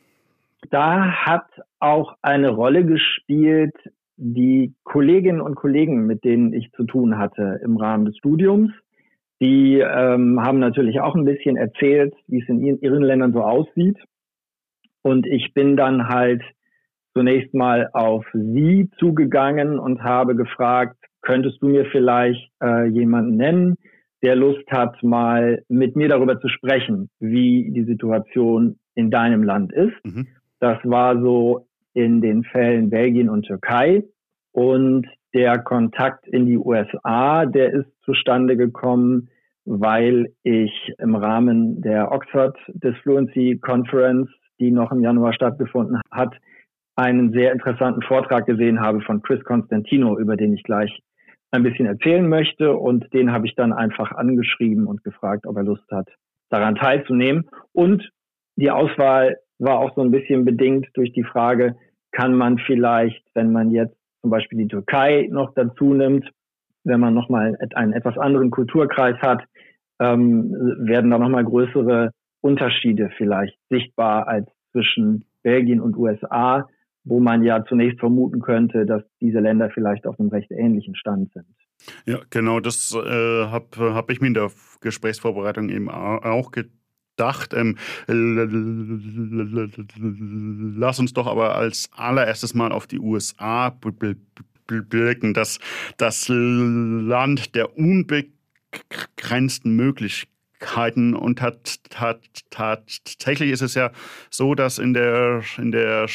Da 0.69 1.11
hat 1.11 1.47
auch 1.79 2.15
eine 2.21 2.49
Rolle 2.49 2.85
gespielt, 2.85 3.75
die 4.17 4.73
Kolleginnen 4.83 5.41
und 5.41 5.55
Kollegen, 5.55 6.05
mit 6.07 6.23
denen 6.23 6.51
ich 6.53 6.71
zu 6.71 6.83
tun 6.83 7.17
hatte 7.17 7.59
im 7.63 7.77
Rahmen 7.77 8.05
des 8.05 8.17
Studiums. 8.17 8.71
Die 9.39 9.79
ähm, 9.79 10.41
haben 10.41 10.57
natürlich 10.57 10.99
auch 10.99 11.15
ein 11.15 11.25
bisschen 11.25 11.55
erzählt, 11.55 12.15
wie 12.27 12.41
es 12.41 12.49
in 12.49 12.59
ihren 12.81 13.03
Ländern 13.03 13.33
so 13.33 13.43
aussieht. 13.43 13.97
Und 15.03 15.27
ich 15.27 15.53
bin 15.53 15.77
dann 15.77 16.07
halt 16.07 16.41
zunächst 17.17 17.53
mal 17.55 17.89
auf 17.93 18.25
sie 18.31 18.89
zugegangen 18.99 19.79
und 19.79 20.03
habe 20.03 20.35
gefragt, 20.35 20.97
könntest 21.21 21.61
du 21.63 21.67
mir 21.67 21.85
vielleicht 21.85 22.51
äh, 22.63 22.85
jemanden 22.85 23.37
nennen, 23.37 23.75
der 24.21 24.35
Lust 24.35 24.69
hat, 24.69 25.01
mal 25.01 25.63
mit 25.67 25.95
mir 25.95 26.09
darüber 26.09 26.39
zu 26.39 26.47
sprechen, 26.47 27.09
wie 27.19 27.71
die 27.71 27.85
Situation 27.85 28.77
in 28.93 29.09
deinem 29.09 29.41
Land 29.41 29.73
ist. 29.73 29.95
Mhm. 30.03 30.27
Das 30.59 30.77
war 30.83 31.19
so 31.19 31.67
in 31.93 32.21
den 32.21 32.43
Fällen 32.43 32.91
Belgien 32.91 33.29
und 33.29 33.43
Türkei. 33.47 34.03
Und 34.51 35.07
der 35.33 35.57
Kontakt 35.59 36.27
in 36.27 36.45
die 36.45 36.57
USA, 36.57 37.45
der 37.47 37.73
ist 37.73 37.89
zustande 38.03 38.57
gekommen, 38.57 39.29
weil 39.65 40.27
ich 40.43 40.93
im 40.99 41.15
Rahmen 41.15 41.81
der 41.81 42.11
Oxford 42.11 42.57
Disfluency 42.67 43.59
Conference, 43.59 44.29
die 44.59 44.71
noch 44.71 44.91
im 44.91 45.01
Januar 45.01 45.33
stattgefunden 45.33 45.99
hat, 46.11 46.33
einen 46.97 47.31
sehr 47.31 47.53
interessanten 47.53 48.01
Vortrag 48.01 48.47
gesehen 48.47 48.81
habe 48.81 49.01
von 49.01 49.21
Chris 49.21 49.43
Constantino, 49.43 50.17
über 50.17 50.35
den 50.35 50.53
ich 50.53 50.63
gleich 50.63 50.99
ein 51.51 51.63
bisschen 51.63 51.85
erzählen 51.85 52.27
möchte. 52.27 52.75
Und 52.75 53.13
den 53.13 53.31
habe 53.31 53.45
ich 53.45 53.55
dann 53.55 53.71
einfach 53.71 54.11
angeschrieben 54.11 54.87
und 54.87 55.03
gefragt, 55.03 55.45
ob 55.45 55.55
er 55.55 55.63
Lust 55.63 55.89
hat, 55.91 56.09
daran 56.49 56.75
teilzunehmen. 56.75 57.47
Und 57.71 58.09
die 58.55 58.71
Auswahl 58.71 59.37
war 59.59 59.77
auch 59.77 59.95
so 59.95 60.01
ein 60.01 60.11
bisschen 60.11 60.43
bedingt 60.43 60.87
durch 60.95 61.13
die 61.13 61.23
Frage, 61.23 61.75
kann 62.11 62.33
man 62.33 62.57
vielleicht, 62.57 63.23
wenn 63.35 63.51
man 63.51 63.69
jetzt 63.69 63.95
zum 64.21 64.31
Beispiel 64.31 64.57
die 64.57 64.67
Türkei 64.67 65.27
noch 65.31 65.53
dazu 65.53 65.93
nimmt, 65.93 66.27
wenn 66.83 66.99
man 66.99 67.13
nochmal 67.13 67.57
einen 67.75 67.93
etwas 67.93 68.17
anderen 68.17 68.49
Kulturkreis 68.49 69.17
hat, 69.21 69.43
ähm, 69.99 70.51
werden 70.79 71.11
da 71.11 71.19
nochmal 71.19 71.43
größere 71.43 72.11
Unterschiede 72.41 73.11
vielleicht 73.17 73.57
sichtbar 73.69 74.27
als 74.27 74.49
zwischen 74.71 75.25
Belgien 75.43 75.79
und 75.79 75.95
USA, 75.95 76.67
wo 77.07 77.19
man 77.19 77.43
ja 77.43 77.63
zunächst 77.65 77.99
vermuten 77.99 78.41
könnte, 78.41 78.85
dass 78.85 79.03
diese 79.21 79.39
Länder 79.39 79.69
vielleicht 79.69 80.05
auf 80.05 80.19
einem 80.19 80.29
recht 80.29 80.51
ähnlichen 80.51 80.95
Stand 80.95 81.31
sind. 81.33 81.45
Ja, 82.05 82.19
genau, 82.29 82.59
das 82.59 82.93
äh, 82.93 83.45
habe 83.45 83.93
hab 83.93 84.11
ich 84.11 84.19
mir 84.19 84.27
in 84.27 84.33
der 84.33 84.51
Gesprächsvorbereitung 84.81 85.69
eben 85.69 85.89
auch 85.89 86.51
gedacht. 86.51 87.53
Ähm, 87.53 87.77
lass 90.77 90.99
uns 90.99 91.13
doch 91.13 91.27
aber 91.27 91.55
als 91.55 91.89
allererstes 91.93 92.53
mal 92.53 92.71
auf 92.71 92.87
die 92.87 92.99
USA 92.99 93.69
blicken. 94.67 95.33
Das, 95.33 95.59
das 95.97 96.27
Land 96.29 97.55
der 97.55 97.77
unbegrenzten 97.77 99.75
Möglichkeiten 99.75 101.13
und 101.13 101.41
hat, 101.41 101.79
hat, 101.95 102.21
tatsächlich 102.49 103.51
ist 103.51 103.61
es 103.61 103.75
ja 103.75 103.91
so, 104.29 104.55
dass 104.55 104.79
in 104.79 104.93
der, 104.93 105.41
in 105.57 105.71
der 105.71 106.07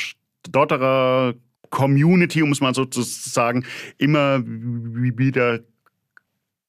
Stotterer 0.47 1.35
Community, 1.71 2.43
um 2.43 2.53
es 2.53 2.61
mal 2.61 2.75
so 2.75 2.85
zu 2.85 3.03
sagen, 3.03 3.65
immer 3.99 4.43
wieder 4.45 5.61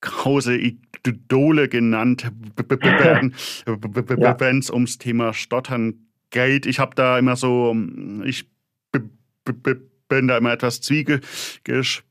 große 0.02 0.58
Idole 1.06 1.68
genannt 1.70 2.32
werden, 2.58 3.36
ja. 3.68 4.40
wenn 4.40 4.60
es 4.60 4.70
ums 4.70 4.98
Thema 4.98 5.34
Stottern 5.34 6.08
geht. 6.30 6.66
Ich 6.66 6.80
habe 6.80 6.96
da 6.96 7.20
immer 7.20 7.36
so, 7.36 7.76
ich 8.24 8.50
bin 8.92 10.28
da 10.28 10.38
immer 10.38 10.54
etwas 10.54 10.82
zwiegespalten, 10.82 12.10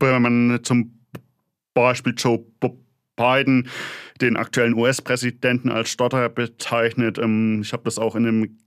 wenn 0.00 0.22
man 0.22 0.60
zum 0.62 0.98
Beispiel 1.74 2.14
Joe 2.16 2.44
Biden, 3.16 3.68
den 4.20 4.36
aktuellen 4.36 4.74
US-Präsidenten, 4.74 5.70
als 5.70 5.90
Stotterer 5.90 6.28
bezeichnet. 6.28 7.18
Ähm, 7.18 7.62
ich 7.62 7.72
habe 7.72 7.84
das 7.84 7.98
auch 7.98 8.14
in 8.14 8.26
einem 8.26 8.58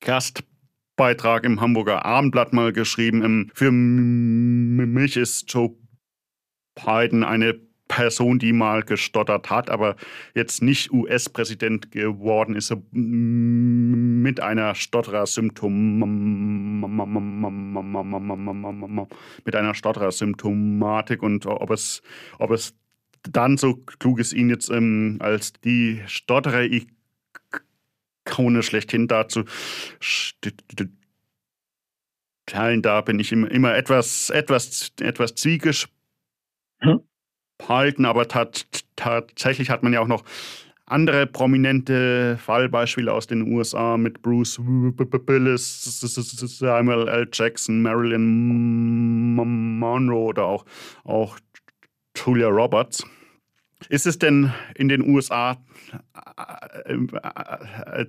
Gastbeitrag 0.00 1.44
im 1.44 1.60
Hamburger 1.60 2.04
Abendblatt 2.04 2.52
mal 2.52 2.72
geschrieben. 2.72 3.22
Ähm, 3.22 3.50
für 3.54 3.70
mich 3.70 5.16
ist 5.16 5.52
Joe 5.52 5.74
Biden 6.74 7.24
eine 7.24 7.67
Person, 7.88 8.38
die 8.38 8.52
mal 8.52 8.82
gestottert 8.82 9.50
hat, 9.50 9.70
aber 9.70 9.96
jetzt 10.34 10.62
nicht 10.62 10.92
US-Präsident 10.92 11.90
geworden 11.90 12.54
ist, 12.54 12.74
mit 12.92 14.40
einer 14.40 14.74
Stotterer-Symptom 14.74 15.98
mit 19.44 19.56
einer 19.56 19.74
Stotterer-Symptomatik 19.74 21.22
und 21.22 21.46
ob 21.46 21.70
es, 21.70 22.02
ob 22.38 22.50
es 22.50 22.74
dann 23.22 23.56
so 23.56 23.74
klug 23.74 24.20
ist, 24.20 24.32
ihn 24.32 24.50
jetzt 24.50 24.70
ähm, 24.70 25.16
als 25.20 25.54
die 25.54 26.02
Stotterer-Ikone 26.06 28.62
schlechthin 28.62 29.08
dazu 29.08 29.44
stellen. 29.98 30.92
Da 32.82 33.00
bin 33.00 33.18
ich 33.18 33.32
immer, 33.32 33.74
etwas, 33.74 34.30
etwas, 34.30 34.92
etwas 35.00 35.34
zwiegespalten 35.34 35.98
halten, 37.66 38.04
aber 38.04 38.28
tatsächlich 38.28 39.70
hat 39.70 39.82
man 39.82 39.92
ja 39.92 40.00
auch 40.00 40.06
noch 40.06 40.24
andere 40.86 41.26
prominente 41.26 42.38
Fallbeispiele 42.38 43.12
aus 43.12 43.26
den 43.26 43.52
USA 43.52 43.96
mit 43.96 44.22
Bruce 44.22 44.58
Willis, 44.58 46.00
Samuel 46.00 47.08
L. 47.08 47.28
Jackson, 47.32 47.82
Marilyn 47.82 49.34
Monroe 49.34 50.24
oder 50.24 50.44
auch, 50.44 50.64
auch 51.04 51.38
Julia 52.16 52.48
Roberts. 52.48 53.04
Ist 53.88 54.06
es 54.06 54.18
denn 54.18 54.52
in 54.74 54.88
den 54.88 55.08
USA 55.08 55.56
äh, 56.84 56.94
äh, 56.94 58.06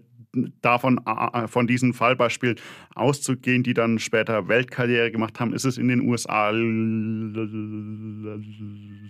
davon, 0.61 0.99
von 1.47 1.67
diesen 1.67 1.93
Fallbeispielen 1.93 2.57
auszugehen, 2.95 3.63
die 3.63 3.73
dann 3.73 3.99
später 3.99 4.47
Weltkarriere 4.47 5.11
gemacht 5.11 5.39
haben, 5.39 5.53
ist 5.53 5.65
es 5.65 5.77
in 5.77 5.87
den 5.87 6.01
USA 6.01 6.51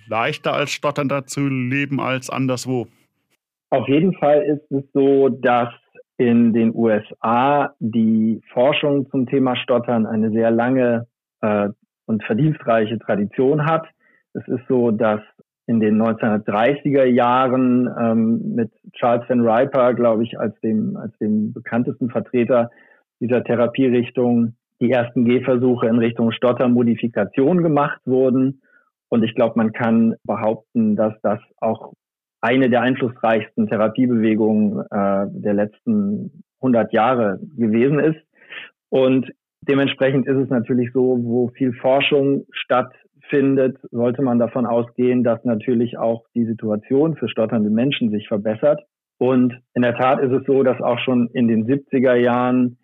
leichter 0.07 0.53
als 0.53 0.71
stotternder 0.71 1.25
zu 1.25 1.47
leben 1.47 1.99
als 1.99 2.29
anderswo? 2.29 2.87
Auf 3.71 3.87
jeden 3.87 4.13
Fall 4.13 4.41
ist 4.43 4.71
es 4.71 4.83
so, 4.93 5.29
dass 5.29 5.69
in 6.17 6.53
den 6.53 6.75
USA 6.75 7.73
die 7.79 8.41
Forschung 8.51 9.09
zum 9.09 9.25
Thema 9.27 9.55
Stottern 9.55 10.05
eine 10.05 10.31
sehr 10.31 10.51
lange 10.51 11.07
äh, 11.41 11.69
und 12.05 12.23
verdienstreiche 12.23 12.99
Tradition 12.99 13.65
hat. 13.65 13.87
Es 14.33 14.45
ist 14.47 14.67
so, 14.67 14.91
dass 14.91 15.21
in 15.69 15.79
den 15.79 16.01
1930er 16.01 17.03
Jahren 17.03 17.87
ähm, 18.01 18.55
mit 18.55 18.71
Charles 18.93 19.29
Van 19.29 19.47
Riper, 19.47 19.93
glaube 19.93 20.23
ich, 20.23 20.39
als 20.39 20.59
dem, 20.61 20.97
als 20.97 21.15
dem 21.19 21.53
bekanntesten 21.53 22.09
Vertreter 22.09 22.71
dieser 23.19 23.43
Therapierichtung 23.43 24.55
die 24.81 24.89
ersten 24.89 25.25
Gehversuche 25.25 25.85
in 25.85 25.99
Richtung 25.99 26.31
Stottermodifikation 26.31 27.61
gemacht 27.61 28.01
wurden. 28.05 28.63
Und 29.09 29.21
ich 29.21 29.35
glaube, 29.35 29.53
man 29.57 29.71
kann 29.71 30.15
behaupten, 30.23 30.95
dass 30.95 31.13
das 31.21 31.39
auch 31.57 31.93
eine 32.41 32.71
der 32.71 32.81
einflussreichsten 32.81 33.67
Therapiebewegungen 33.67 34.79
äh, 34.89 35.27
der 35.29 35.53
letzten 35.53 36.43
100 36.61 36.91
Jahre 36.93 37.39
gewesen 37.57 37.99
ist. 37.99 38.19
Und 38.89 39.31
dementsprechend 39.61 40.25
ist 40.25 40.37
es 40.37 40.49
natürlich 40.49 40.91
so, 40.93 41.19
wo 41.21 41.49
viel 41.49 41.73
Forschung 41.73 42.45
statt 42.53 42.91
findet, 43.29 43.77
sollte 43.91 44.21
man 44.21 44.39
davon 44.39 44.65
ausgehen, 44.65 45.23
dass 45.23 45.43
natürlich 45.45 45.97
auch 45.97 46.25
die 46.35 46.45
Situation 46.45 47.15
für 47.15 47.29
stotternde 47.29 47.69
Menschen 47.69 48.09
sich 48.11 48.27
verbessert. 48.27 48.81
Und 49.17 49.53
in 49.73 49.81
der 49.81 49.95
Tat 49.95 50.21
ist 50.21 50.31
es 50.31 50.45
so, 50.45 50.63
dass 50.63 50.81
auch 50.81 50.99
schon 50.99 51.29
in 51.33 51.47
den 51.47 51.65
70er 51.65 52.15
Jahren 52.15 52.77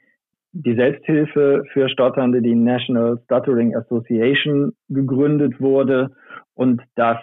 die 0.51 0.75
Selbsthilfe 0.75 1.63
für 1.73 1.89
Stotternde, 1.89 2.41
die 2.41 2.55
National 2.55 3.19
Stuttering 3.25 3.75
Association, 3.75 4.73
gegründet 4.89 5.59
wurde 5.59 6.11
und 6.53 6.81
dass 6.95 7.17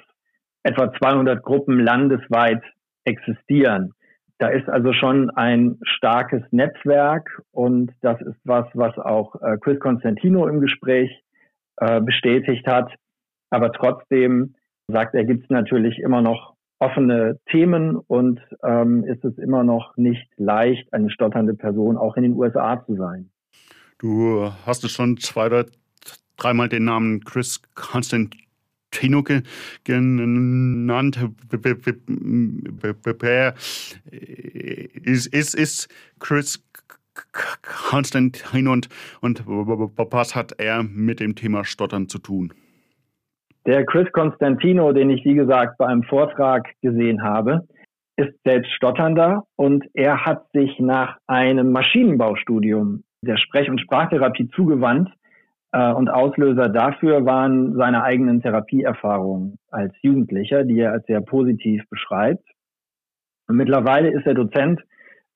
etwa 0.63 0.93
200 0.93 1.43
Gruppen 1.43 1.81
landesweit 1.81 2.63
existieren. 3.05 3.93
Da 4.39 4.49
ist 4.49 4.69
also 4.69 4.93
schon 4.93 5.31
ein 5.31 5.79
starkes 5.83 6.43
Netzwerk 6.51 7.43
und 7.53 7.93
das 8.01 8.21
ist 8.21 8.39
was, 8.45 8.67
was 8.75 8.97
auch 8.99 9.37
äh, 9.41 9.57
Chris 9.59 9.79
Constantino 9.79 10.47
im 10.47 10.61
Gespräch 10.61 11.11
äh, 11.77 12.01
bestätigt 12.01 12.67
hat. 12.67 12.93
Aber 13.53 13.71
trotzdem 13.71 14.55
sagt 14.89 15.15
er, 15.15 15.25
gibt 15.25 15.45
es 15.45 15.51
natürlich 15.51 15.99
immer 15.99 16.23
noch 16.23 16.55
offene 16.79 17.39
Themen 17.51 17.97
und 17.97 18.41
ähm, 18.65 19.05
ist 19.05 19.25
es 19.25 19.37
immer 19.39 19.63
noch 19.63 19.97
nicht 19.97 20.27
leicht, 20.37 20.93
eine 20.93 21.11
stotternde 21.11 21.55
Person 21.55 21.99
auch 21.99 22.17
in 22.17 22.23
den 22.23 22.33
USA 22.33 22.83
zu 22.85 22.97
sein. 22.97 23.31
Du 23.99 24.51
hast 24.67 24.85
es 24.85 24.91
schon 24.91 25.19
zwei 25.19 25.47
oder 25.47 25.67
dreimal 26.37 26.69
den 26.69 26.87
Namen 26.87 27.21
Chris 27.21 27.61
Constantino 27.75 28.43
Tinoke 28.91 29.43
genannt. 29.85 31.19
Ist, 34.11 35.27
ist, 35.27 35.55
ist 35.55 35.89
Chris 36.21 36.63
Konstantin 37.63 38.69
und, 38.69 38.89
und 39.21 39.45
was 39.47 40.35
hat 40.37 40.53
er 40.59 40.83
mit 40.83 41.21
dem 41.21 41.35
Thema 41.35 41.65
Stottern 41.65 42.09
zu 42.09 42.19
tun? 42.19 42.53
Der 43.67 43.85
Chris 43.87 44.11
Constantino, 44.13 44.93
den 44.93 45.11
ich 45.11 45.25
wie 45.25 45.35
gesagt 45.35 45.79
bei 45.79 45.87
einem 45.87 46.03
Vortrag 46.03 46.69
gesehen 46.81 47.23
habe, 47.23 47.61
ist 48.17 48.35
selbst 48.45 48.73
Stotternder 48.73 49.45
und 49.57 49.85
er 49.95 50.25
hat 50.25 50.51
sich 50.53 50.79
nach 50.81 51.19
einem 51.27 51.73
Maschinenbaustudium 51.73 53.05
der 53.25 53.37
Sprech- 53.37 53.71
und 53.71 53.81
Sprachtherapie 53.81 54.49
zugewandt 54.49 55.11
äh, 55.73 55.93
und 55.93 56.11
Auslöser 56.11 56.69
dafür 56.69 57.25
waren 57.25 57.75
seine 57.77 58.03
eigenen 58.03 58.43
Therapieerfahrungen 58.43 59.59
als 59.71 59.95
Jugendlicher, 60.03 60.65
die 60.65 60.81
er 60.81 60.93
als 60.93 61.07
sehr 61.07 61.21
positiv 61.21 61.83
beschreibt. 61.89 62.45
Und 63.49 63.57
mittlerweile 63.57 64.11
ist 64.11 64.27
er 64.27 64.35
Dozent 64.35 64.83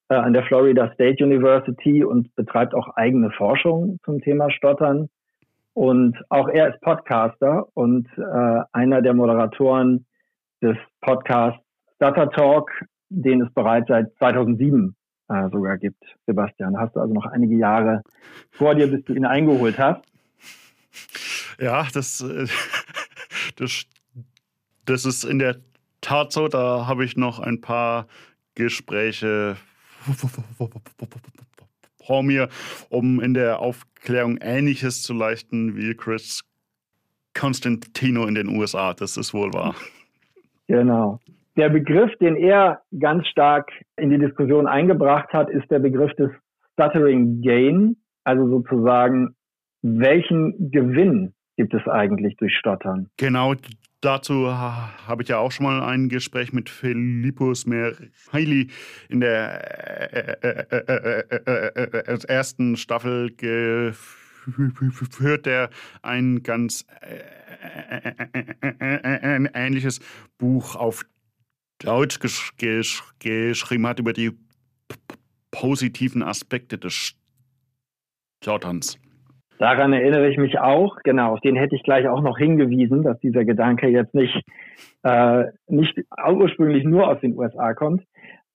äh, 0.08 0.14
an 0.14 0.32
der 0.32 0.44
Florida 0.44 0.92
State 0.94 1.24
University 1.24 2.04
und 2.04 2.34
betreibt 2.34 2.74
auch 2.74 2.96
eigene 2.96 3.30
Forschung 3.30 3.98
zum 4.04 4.20
Thema 4.20 4.50
Stottern. 4.50 5.08
Und 5.76 6.16
auch 6.30 6.48
er 6.48 6.70
ist 6.70 6.80
Podcaster 6.80 7.66
und 7.74 8.08
äh, 8.16 8.62
einer 8.72 9.02
der 9.02 9.12
Moderatoren 9.12 10.06
des 10.62 10.78
Podcasts 11.02 11.60
Stutter 11.96 12.30
Talk, 12.30 12.70
den 13.10 13.42
es 13.42 13.52
bereits 13.52 13.88
seit 13.88 14.10
2007 14.16 14.96
äh, 15.28 15.50
sogar 15.50 15.76
gibt. 15.76 16.02
Sebastian, 16.24 16.78
hast 16.78 16.96
du 16.96 17.00
also 17.00 17.12
noch 17.12 17.26
einige 17.26 17.56
Jahre 17.56 18.02
vor 18.52 18.74
dir, 18.74 18.86
bis 18.86 19.04
du 19.04 19.12
ihn 19.12 19.26
eingeholt 19.26 19.78
hast. 19.78 20.00
Ja, 21.60 21.86
das, 21.92 22.22
äh, 22.22 22.46
das, 23.56 23.84
das 24.86 25.04
ist 25.04 25.24
in 25.24 25.38
der 25.38 25.56
Tat 26.00 26.32
so. 26.32 26.48
Da 26.48 26.86
habe 26.86 27.04
ich 27.04 27.18
noch 27.18 27.38
ein 27.38 27.60
paar 27.60 28.06
Gespräche 28.54 29.58
vor 32.06 32.22
mir, 32.22 32.48
um 32.88 33.20
in 33.20 33.34
der 33.34 33.60
Aufklärung 33.60 34.38
Ähnliches 34.40 35.02
zu 35.02 35.14
leisten 35.14 35.76
wie 35.76 35.94
Chris 35.94 36.42
Constantino 37.34 38.26
in 38.26 38.34
den 38.34 38.48
USA. 38.48 38.94
Das 38.94 39.16
ist 39.16 39.34
wohl 39.34 39.52
wahr. 39.52 39.74
Genau. 40.68 41.20
Der 41.56 41.68
Begriff, 41.70 42.10
den 42.20 42.36
er 42.36 42.82
ganz 42.98 43.26
stark 43.28 43.70
in 43.96 44.10
die 44.10 44.18
Diskussion 44.18 44.66
eingebracht 44.66 45.32
hat, 45.32 45.50
ist 45.50 45.70
der 45.70 45.78
Begriff 45.78 46.12
des 46.14 46.30
Stuttering 46.74 47.40
Gain, 47.40 47.96
also 48.24 48.48
sozusagen 48.48 49.34
welchen 49.82 50.70
Gewinn 50.70 51.32
gibt 51.56 51.72
es 51.72 51.86
eigentlich 51.86 52.36
durch 52.36 52.54
Stottern? 52.56 53.08
Genau, 53.16 53.54
dazu 54.00 54.52
habe 54.52 55.22
ich 55.22 55.28
ja 55.28 55.38
auch 55.38 55.52
schon 55.52 55.64
mal 55.64 55.82
ein 55.82 56.08
Gespräch 56.08 56.52
mit 56.52 56.70
Philippus 56.70 57.66
Merheili 57.66 58.70
in 59.08 59.20
der 59.20 59.40
ersten 62.28 62.76
Staffel 62.76 63.34
geführt, 63.34 65.46
der 65.46 65.70
ein 66.02 66.42
ganz 66.42 66.84
ähnliches 69.54 70.00
Buch 70.38 70.76
auf 70.76 71.04
Deutsch 71.78 72.20
geschrieben 72.20 73.86
hat 73.86 73.98
über 73.98 74.12
die 74.12 74.32
positiven 75.50 76.22
Aspekte 76.22 76.78
des 76.78 77.14
Stotterns. 78.42 78.98
Daran 79.58 79.92
erinnere 79.92 80.28
ich 80.28 80.36
mich 80.36 80.58
auch, 80.58 80.98
genau, 81.02 81.32
auf 81.32 81.40
den 81.40 81.56
hätte 81.56 81.76
ich 81.76 81.82
gleich 81.82 82.06
auch 82.08 82.20
noch 82.20 82.38
hingewiesen, 82.38 83.02
dass 83.02 83.18
dieser 83.20 83.44
Gedanke 83.44 83.88
jetzt 83.88 84.14
nicht, 84.14 84.42
äh, 85.02 85.44
nicht 85.66 85.98
ursprünglich 86.28 86.84
nur 86.84 87.08
aus 87.08 87.20
den 87.20 87.36
USA 87.36 87.74
kommt. 87.74 88.02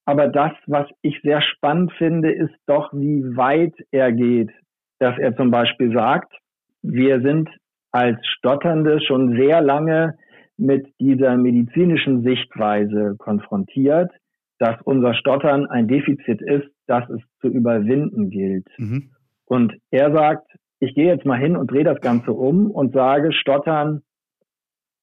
Aber 0.05 0.27
das, 0.27 0.51
was 0.67 0.87
ich 1.01 1.19
sehr 1.23 1.41
spannend 1.41 1.91
finde, 1.93 2.31
ist 2.31 2.53
doch, 2.65 2.91
wie 2.93 3.35
weit 3.35 3.73
er 3.91 4.11
geht, 4.11 4.51
dass 4.99 5.17
er 5.17 5.35
zum 5.35 5.51
Beispiel 5.51 5.93
sagt, 5.93 6.33
wir 6.81 7.21
sind 7.21 7.49
als 7.91 8.17
Stotternde 8.25 8.99
schon 9.01 9.35
sehr 9.35 9.61
lange 9.61 10.15
mit 10.57 10.87
dieser 10.99 11.37
medizinischen 11.37 12.23
Sichtweise 12.23 13.15
konfrontiert, 13.17 14.11
dass 14.59 14.79
unser 14.83 15.13
Stottern 15.15 15.65
ein 15.65 15.87
Defizit 15.87 16.41
ist, 16.41 16.69
das 16.87 17.09
es 17.09 17.21
zu 17.39 17.47
überwinden 17.47 18.29
gilt. 18.29 18.67
Mhm. 18.77 19.11
Und 19.45 19.73
er 19.89 20.13
sagt, 20.13 20.47
ich 20.81 20.95
gehe 20.95 21.05
jetzt 21.05 21.25
mal 21.25 21.37
hin 21.37 21.55
und 21.55 21.71
drehe 21.71 21.83
das 21.83 22.01
Ganze 22.01 22.33
um 22.33 22.69
und 22.71 22.93
sage, 22.93 23.31
Stottern 23.31 24.01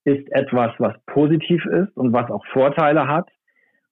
ist 0.04 0.30
etwas, 0.32 0.72
was 0.78 0.96
positiv 1.06 1.64
ist 1.66 1.96
und 1.96 2.12
was 2.12 2.30
auch 2.30 2.44
Vorteile 2.52 3.06
hat. 3.06 3.28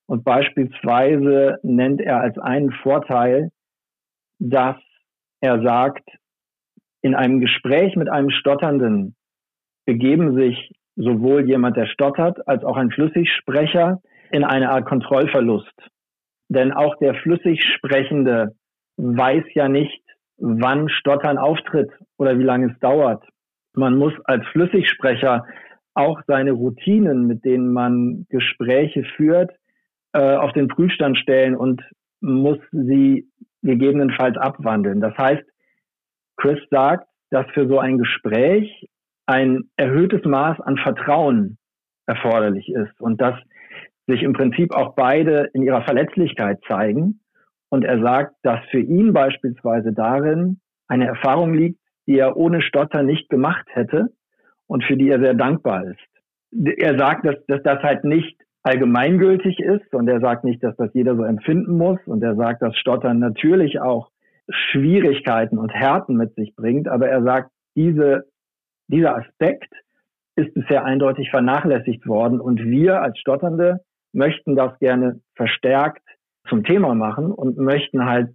Und 0.06 0.24
beispielsweise 0.24 1.58
nennt 1.62 2.00
er 2.00 2.20
als 2.20 2.38
einen 2.38 2.72
Vorteil, 2.82 3.50
dass 4.40 4.76
er 5.40 5.62
sagt, 5.62 6.08
in 7.02 7.14
einem 7.14 7.40
Gespräch 7.40 7.94
mit 7.94 8.08
einem 8.08 8.30
Stotternden 8.30 9.14
begeben 9.84 10.34
sich 10.36 10.72
sowohl 10.96 11.46
jemand, 11.46 11.76
der 11.76 11.86
stottert, 11.86 12.48
als 12.48 12.64
auch 12.64 12.76
ein 12.76 12.90
Flüssigsprecher 12.90 14.00
in 14.32 14.42
eine 14.42 14.70
Art 14.70 14.86
Kontrollverlust. 14.86 15.74
Denn 16.48 16.72
auch 16.72 16.96
der 16.96 17.14
Flüssigsprechende 17.14 18.56
weiß 18.96 19.44
ja 19.54 19.68
nicht, 19.68 20.05
wann 20.38 20.88
Stottern 20.88 21.38
auftritt 21.38 21.90
oder 22.18 22.38
wie 22.38 22.44
lange 22.44 22.72
es 22.72 22.78
dauert. 22.80 23.24
Man 23.74 23.96
muss 23.96 24.12
als 24.24 24.46
Flüssigsprecher 24.48 25.44
auch 25.94 26.20
seine 26.26 26.52
Routinen, 26.52 27.26
mit 27.26 27.44
denen 27.44 27.72
man 27.72 28.26
Gespräche 28.28 29.04
führt, 29.16 29.50
äh, 30.12 30.36
auf 30.36 30.52
den 30.52 30.68
Prüfstand 30.68 31.18
stellen 31.18 31.56
und 31.56 31.82
muss 32.20 32.58
sie 32.70 33.28
gegebenenfalls 33.62 34.36
abwandeln. 34.36 35.00
Das 35.00 35.16
heißt, 35.16 35.44
Chris 36.36 36.58
sagt, 36.70 37.08
dass 37.30 37.46
für 37.52 37.66
so 37.66 37.78
ein 37.78 37.98
Gespräch 37.98 38.86
ein 39.26 39.64
erhöhtes 39.76 40.24
Maß 40.24 40.60
an 40.60 40.76
Vertrauen 40.76 41.58
erforderlich 42.06 42.68
ist 42.68 43.00
und 43.00 43.20
dass 43.20 43.34
sich 44.06 44.22
im 44.22 44.34
Prinzip 44.34 44.72
auch 44.72 44.94
beide 44.94 45.50
in 45.52 45.62
ihrer 45.62 45.82
Verletzlichkeit 45.82 46.60
zeigen 46.68 47.20
und 47.68 47.84
er 47.84 48.00
sagt, 48.00 48.34
dass 48.42 48.60
für 48.70 48.80
ihn 48.80 49.12
beispielsweise 49.12 49.92
darin 49.92 50.60
eine 50.88 51.06
Erfahrung 51.06 51.54
liegt, 51.54 51.80
die 52.06 52.18
er 52.18 52.36
ohne 52.36 52.62
Stotter 52.62 53.02
nicht 53.02 53.28
gemacht 53.28 53.66
hätte 53.72 54.08
und 54.66 54.84
für 54.84 54.96
die 54.96 55.08
er 55.08 55.20
sehr 55.20 55.34
dankbar 55.34 55.84
ist. 55.84 56.78
Er 56.78 56.96
sagt, 56.96 57.26
dass, 57.26 57.34
dass 57.46 57.62
das 57.62 57.82
halt 57.82 58.04
nicht 58.04 58.40
allgemeingültig 58.62 59.58
ist 59.60 59.94
und 59.94 60.08
er 60.08 60.20
sagt 60.20 60.44
nicht, 60.44 60.62
dass 60.62 60.76
das 60.76 60.90
jeder 60.94 61.16
so 61.16 61.24
empfinden 61.24 61.76
muss 61.76 61.98
und 62.06 62.22
er 62.22 62.36
sagt, 62.36 62.62
dass 62.62 62.76
Stottern 62.76 63.18
natürlich 63.18 63.80
auch 63.80 64.10
Schwierigkeiten 64.48 65.58
und 65.58 65.72
Härten 65.72 66.16
mit 66.16 66.34
sich 66.34 66.54
bringt, 66.54 66.88
aber 66.88 67.08
er 67.08 67.22
sagt, 67.22 67.50
diese, 67.74 68.26
dieser 68.88 69.16
Aspekt 69.16 69.72
ist 70.36 70.54
bisher 70.54 70.84
eindeutig 70.84 71.30
vernachlässigt 71.30 72.06
worden 72.06 72.40
und 72.40 72.64
wir 72.64 73.02
als 73.02 73.18
Stotternde 73.18 73.80
möchten 74.12 74.54
das 74.56 74.78
gerne 74.78 75.20
verstärkt 75.34 76.05
zum 76.48 76.64
Thema 76.64 76.94
machen 76.94 77.32
und 77.32 77.58
möchten 77.58 78.04
halt 78.04 78.34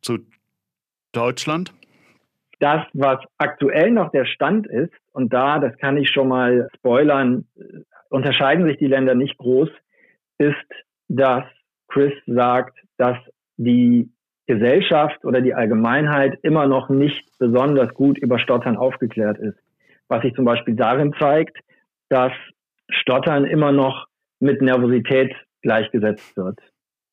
zu 0.02 0.18
Deutschland? 1.12 1.72
Das, 2.60 2.82
was 2.92 3.18
aktuell 3.38 3.90
noch 3.90 4.10
der 4.12 4.24
Stand 4.24 4.66
ist, 4.66 4.92
und 5.12 5.32
da, 5.32 5.58
das 5.58 5.76
kann 5.78 5.96
ich 5.96 6.10
schon 6.10 6.28
mal 6.28 6.68
spoilern, 6.76 7.44
unterscheiden 8.08 8.66
sich 8.66 8.78
die 8.78 8.86
Länder 8.86 9.14
nicht 9.14 9.36
groß, 9.38 9.68
ist, 10.38 10.54
dass 11.08 11.44
Chris 11.88 12.12
sagt, 12.26 12.78
dass 12.98 13.16
die 13.56 14.10
Gesellschaft 14.46 15.24
oder 15.24 15.40
die 15.40 15.54
Allgemeinheit 15.54 16.38
immer 16.42 16.66
noch 16.66 16.88
nicht 16.88 17.24
besonders 17.38 17.92
gut 17.94 18.18
über 18.18 18.38
Stottern 18.38 18.76
aufgeklärt 18.76 19.38
ist. 19.38 19.58
Was 20.08 20.22
sich 20.22 20.34
zum 20.34 20.44
Beispiel 20.44 20.74
darin 20.74 21.14
zeigt, 21.18 21.58
dass 22.08 22.32
Stottern 22.90 23.44
immer 23.44 23.72
noch 23.72 24.06
mit 24.40 24.60
Nervosität 24.60 25.34
gleichgesetzt 25.62 26.36
wird. 26.36 26.58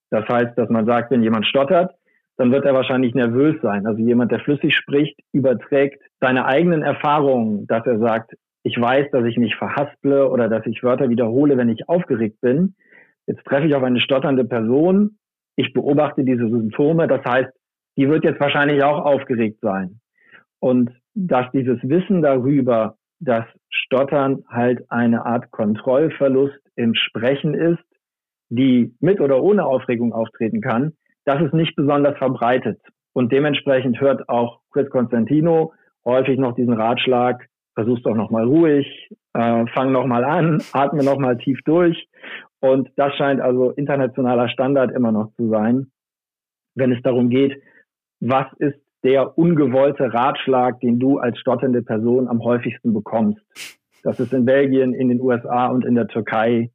Das 0.10 0.28
heißt, 0.28 0.58
dass 0.58 0.70
man 0.70 0.86
sagt, 0.86 1.12
wenn 1.12 1.24
jemand 1.24 1.46
stottert, 1.46 1.94
dann 2.40 2.54
wird 2.54 2.64
er 2.64 2.74
wahrscheinlich 2.74 3.14
nervös 3.14 3.58
sein. 3.62 3.86
Also 3.86 4.02
jemand, 4.02 4.32
der 4.32 4.40
flüssig 4.40 4.74
spricht, 4.74 5.20
überträgt 5.34 6.02
seine 6.22 6.46
eigenen 6.46 6.84
Erfahrungen, 6.84 7.68
dass 7.68 7.86
er 7.86 8.00
sagt, 8.00 8.32
ich 8.64 8.80
weiß, 8.80 9.12
dass 9.12 9.26
ich 9.26 9.36
mich 9.36 9.56
verhasple 9.56 10.30
oder 10.30 10.48
dass 10.48 10.66
ich 10.66 10.82
Wörter 10.82 11.10
wiederhole, 11.10 11.58
wenn 11.58 11.68
ich 11.68 11.90
aufgeregt 11.90 12.40
bin. 12.40 12.76
Jetzt 13.28 13.44
treffe 13.44 13.68
ich 13.68 13.76
auf 13.76 13.84
eine 13.84 14.00
stotternde 14.00 14.46
Person. 14.46 15.18
Ich 15.58 15.74
beobachte 15.74 16.24
diese 16.24 16.48
Symptome. 16.48 17.10
Das 17.10 17.26
heißt, 17.26 17.50
die 17.98 18.08
wird 18.08 18.24
jetzt 18.24 18.40
wahrscheinlich 18.40 18.82
auch 18.84 19.04
aufgeregt 19.04 19.60
sein. 19.62 20.00
Und 20.60 20.92
dass 21.16 21.52
dieses 21.52 21.78
Wissen 21.84 22.22
darüber, 22.22 22.96
dass 23.20 23.44
Stottern 23.70 24.46
halt 24.48 24.90
eine 24.90 25.26
Art 25.26 25.52
Kontrollverlust 25.52 26.62
im 26.78 26.96
Sprechen 26.96 27.54
ist, 27.54 27.84
die 28.48 28.96
mit 29.02 29.20
oder 29.20 29.44
ohne 29.44 29.66
Aufregung 29.66 30.14
auftreten 30.14 30.62
kann, 30.62 30.94
das 31.30 31.44
ist 31.44 31.54
nicht 31.54 31.76
besonders 31.76 32.18
verbreitet. 32.18 32.82
Und 33.14 33.32
dementsprechend 33.32 34.02
hört 34.02 34.28
auch 34.30 34.62
Chris 34.72 34.90
Constantino 34.90 35.74
häufig 36.04 36.40
noch 36.40 36.56
diesen 36.56 36.74
Ratschlag, 36.74 37.46
versuch's 37.76 38.02
doch 38.02 38.16
nochmal 38.16 38.46
ruhig, 38.46 38.88
äh, 39.34 39.66
fang 39.68 39.92
nochmal 39.92 40.24
an, 40.24 40.60
atme 40.74 41.04
nochmal 41.04 41.38
tief 41.38 41.60
durch. 41.66 42.08
Und 42.62 42.90
das 42.96 43.14
scheint 43.16 43.42
also 43.42 43.70
internationaler 43.70 44.50
Standard 44.50 44.92
immer 44.92 45.12
noch 45.12 45.32
zu 45.36 45.50
sein, 45.50 45.92
wenn 46.74 46.92
es 46.92 47.02
darum 47.04 47.30
geht, 47.30 47.62
was 48.20 48.48
ist 48.58 48.80
der 49.04 49.38
ungewollte 49.38 50.12
Ratschlag, 50.12 50.80
den 50.80 50.98
du 50.98 51.20
als 51.20 51.38
stotternde 51.38 51.84
Person 51.84 52.28
am 52.28 52.44
häufigsten 52.44 52.92
bekommst. 52.92 53.40
Das 54.02 54.20
ist 54.20 54.34
in 54.34 54.46
Belgien, 54.46 54.96
in 54.96 55.10
den 55.10 55.22
USA 55.22 55.68
und 55.68 55.86
in 55.86 55.94
der 55.94 56.08
Türkei 56.08 56.72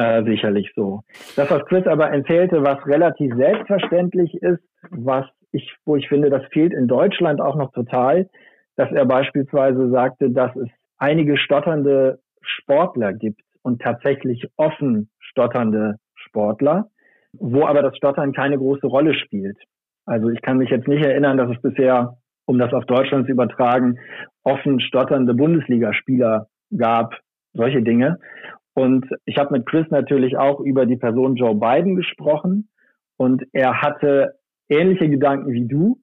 äh, 0.00 0.24
sicherlich 0.24 0.72
so. 0.74 1.02
Das, 1.36 1.50
was 1.50 1.64
Chris 1.66 1.86
aber 1.86 2.08
erzählte, 2.08 2.62
was 2.62 2.86
relativ 2.86 3.34
selbstverständlich 3.36 4.34
ist, 4.42 4.62
was 4.90 5.26
ich, 5.52 5.76
wo 5.84 5.96
ich 5.96 6.08
finde, 6.08 6.30
das 6.30 6.42
fehlt 6.52 6.72
in 6.72 6.88
Deutschland 6.88 7.40
auch 7.40 7.56
noch 7.56 7.70
total, 7.72 8.30
dass 8.76 8.90
er 8.92 9.04
beispielsweise 9.04 9.90
sagte, 9.90 10.30
dass 10.30 10.56
es 10.56 10.68
einige 10.96 11.36
stotternde 11.36 12.18
Sportler 12.40 13.12
gibt 13.12 13.42
und 13.62 13.82
tatsächlich 13.82 14.48
offen 14.56 15.10
stotternde 15.18 15.96
Sportler, 16.14 16.86
wo 17.34 17.66
aber 17.66 17.82
das 17.82 17.96
Stottern 17.96 18.32
keine 18.32 18.56
große 18.56 18.86
Rolle 18.86 19.12
spielt. 19.12 19.58
Also 20.06 20.30
ich 20.30 20.40
kann 20.40 20.56
mich 20.56 20.70
jetzt 20.70 20.88
nicht 20.88 21.04
erinnern, 21.04 21.36
dass 21.36 21.50
es 21.50 21.60
bisher, 21.60 22.16
um 22.46 22.58
das 22.58 22.72
auf 22.72 22.86
Deutschland 22.86 23.26
zu 23.26 23.32
übertragen, 23.32 23.98
offen 24.44 24.80
stotternde 24.80 25.34
Bundesligaspieler 25.34 26.46
gab, 26.74 27.18
solche 27.52 27.82
Dinge. 27.82 28.18
Und 28.74 29.06
ich 29.24 29.36
habe 29.36 29.52
mit 29.52 29.66
Chris 29.66 29.86
natürlich 29.90 30.36
auch 30.36 30.60
über 30.60 30.86
die 30.86 30.96
Person 30.96 31.36
Joe 31.36 31.54
Biden 31.54 31.96
gesprochen 31.96 32.68
und 33.16 33.44
er 33.52 33.82
hatte 33.82 34.34
ähnliche 34.68 35.08
Gedanken 35.08 35.52
wie 35.52 35.66
du, 35.66 35.98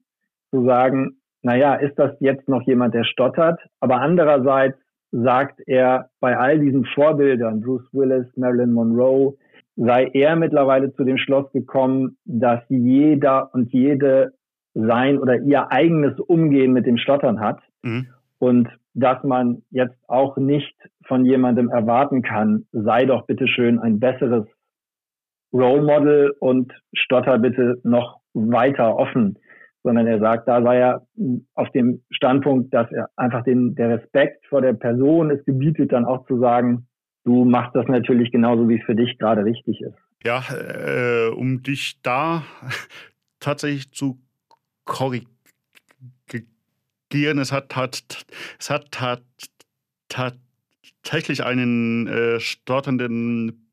zu 0.50 0.64
sagen, 0.64 1.18
naja, 1.42 1.74
ist 1.74 1.98
das 1.98 2.12
jetzt 2.20 2.48
noch 2.48 2.62
jemand, 2.62 2.94
der 2.94 3.04
stottert? 3.04 3.60
Aber 3.80 4.00
andererseits 4.00 4.78
sagt 5.10 5.60
er, 5.66 6.10
bei 6.20 6.36
all 6.36 6.58
diesen 6.58 6.84
Vorbildern, 6.84 7.60
Bruce 7.60 7.88
Willis, 7.92 8.26
Marilyn 8.36 8.72
Monroe, 8.72 9.36
sei 9.76 10.10
er 10.12 10.36
mittlerweile 10.36 10.92
zu 10.94 11.04
dem 11.04 11.18
Schluss 11.18 11.50
gekommen, 11.52 12.16
dass 12.24 12.60
jeder 12.68 13.54
und 13.54 13.72
jede 13.72 14.32
sein 14.74 15.18
oder 15.18 15.40
ihr 15.40 15.70
eigenes 15.72 16.18
Umgehen 16.20 16.72
mit 16.72 16.86
dem 16.86 16.98
Stottern 16.98 17.40
hat. 17.40 17.60
Mhm. 17.82 18.08
Und 18.38 18.68
dass 18.98 19.22
man 19.24 19.62
jetzt 19.70 19.96
auch 20.08 20.36
nicht 20.36 20.74
von 21.06 21.24
jemandem 21.24 21.68
erwarten 21.68 22.22
kann, 22.22 22.66
sei 22.72 23.06
doch 23.06 23.26
bitteschön 23.26 23.78
ein 23.78 24.00
besseres 24.00 24.46
Role 25.52 25.82
Model 25.82 26.34
und 26.40 26.72
stotter 26.92 27.38
bitte 27.38 27.80
noch 27.82 28.20
weiter 28.34 28.96
offen 28.96 29.38
sondern 29.82 30.06
er 30.06 30.18
sagt, 30.18 30.48
da 30.48 30.62
sei 30.62 30.78
er 30.78 31.06
auf 31.54 31.70
dem 31.70 32.02
Standpunkt, 32.10 32.74
dass 32.74 32.90
er 32.92 33.08
einfach 33.16 33.44
den, 33.44 33.74
der 33.74 33.98
Respekt 33.98 34.44
vor 34.46 34.60
der 34.60 34.74
Person 34.74 35.30
es 35.30 35.44
gebietet, 35.44 35.92
dann 35.92 36.04
auch 36.04 36.26
zu 36.26 36.38
sagen, 36.38 36.88
du 37.24 37.44
machst 37.44 37.74
das 37.74 37.86
natürlich 37.86 38.30
genauso, 38.30 38.68
wie 38.68 38.78
es 38.78 38.84
für 38.84 38.94
dich 38.94 39.18
gerade 39.18 39.44
richtig 39.44 39.80
ist. 39.80 39.96
Ja, 40.24 40.42
äh, 40.50 41.28
um 41.28 41.62
dich 41.62 42.02
da 42.02 42.42
tatsächlich 43.40 43.92
zu 43.92 44.18
korrigieren, 44.84 45.37
es 47.12 47.52
hat, 47.52 47.76
hat, 47.76 48.26
es 48.58 48.70
hat, 48.70 49.00
hat 49.00 49.22
tatsächlich 50.08 51.44
einen 51.44 52.06
äh, 52.06 52.40
stotternden 52.40 53.70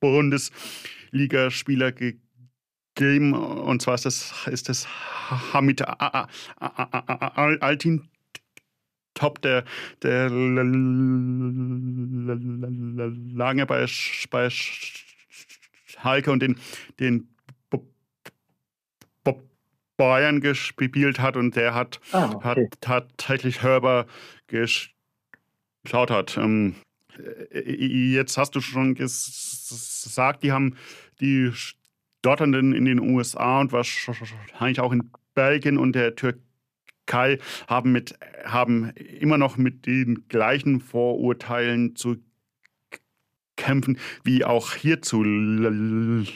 Bundesligaspieler 0.00 1.92
gegeben 1.92 2.26
gegeben. 2.96 3.32
Und 3.34 3.80
zwar 3.82 3.94
ist 3.94 4.04
das, 4.04 4.34
ist 4.50 4.68
das 4.68 4.88
Hamid 5.52 5.82
Altin 7.60 8.08
Top, 9.14 9.40
der, 9.40 9.64
der 10.02 10.28
lange 13.32 13.64
bei, 13.66 13.86
bei 14.30 14.50
Schalke 15.86 16.32
und 16.32 16.40
den, 16.42 16.56
den 17.00 17.28
Bayern 19.96 20.40
gespielt 20.40 21.20
hat 21.20 21.36
und 21.36 21.56
der 21.56 21.74
hat, 21.74 22.00
ah, 22.12 22.30
okay. 22.34 22.44
hat 22.44 22.58
tatsächlich 22.80 23.62
Hörber 23.62 24.06
geschaut 24.46 26.10
hat. 26.10 26.36
Ähm, 26.36 26.76
jetzt 27.50 28.36
hast 28.36 28.54
du 28.54 28.60
schon 28.60 28.94
gesagt, 28.94 30.42
die 30.42 30.52
haben 30.52 30.76
die 31.20 31.52
Dortenden 32.22 32.72
in 32.72 32.84
den 32.84 33.00
USA 33.00 33.60
und 33.60 33.72
wahrscheinlich 33.72 34.80
auch 34.80 34.92
in 34.92 35.10
Belgien 35.34 35.78
und 35.78 35.92
der 35.94 36.16
Türkei 36.16 37.38
haben, 37.68 37.92
mit, 37.92 38.18
haben 38.44 38.90
immer 38.90 39.38
noch 39.38 39.56
mit 39.56 39.86
den 39.86 40.26
gleichen 40.28 40.80
Vorurteilen 40.80 41.94
zu 41.94 42.16
kämpfen 43.56 43.98
wie 44.24 44.44
auch 44.44 44.74
hierzulande. 44.74 46.26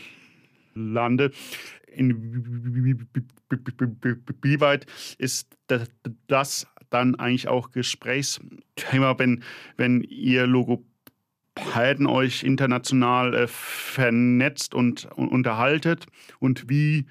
Inwieweit 1.92 4.86
ist 5.18 5.56
das 6.26 6.66
dann 6.90 7.14
eigentlich 7.16 7.48
auch 7.48 7.70
Gesprächsthema, 7.70 9.18
wenn, 9.18 9.42
wenn 9.76 10.02
ihr 10.02 10.46
Logo 10.46 10.84
halten 11.74 12.06
euch 12.06 12.42
international 12.42 13.34
äh, 13.34 13.46
vernetzt 13.46 14.74
und, 14.74 15.06
und, 15.16 15.28
unterhaltet? 15.28 16.06
Und 16.38 16.68
wie 16.68 17.06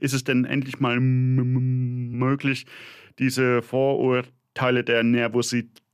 ist 0.00 0.14
es 0.14 0.24
denn 0.24 0.44
endlich 0.44 0.80
mal 0.80 0.98
möglich, 1.00 2.66
diese 3.18 3.62
Vorurteile 3.62 4.84
der 4.84 5.02
Nervosität, 5.02 5.86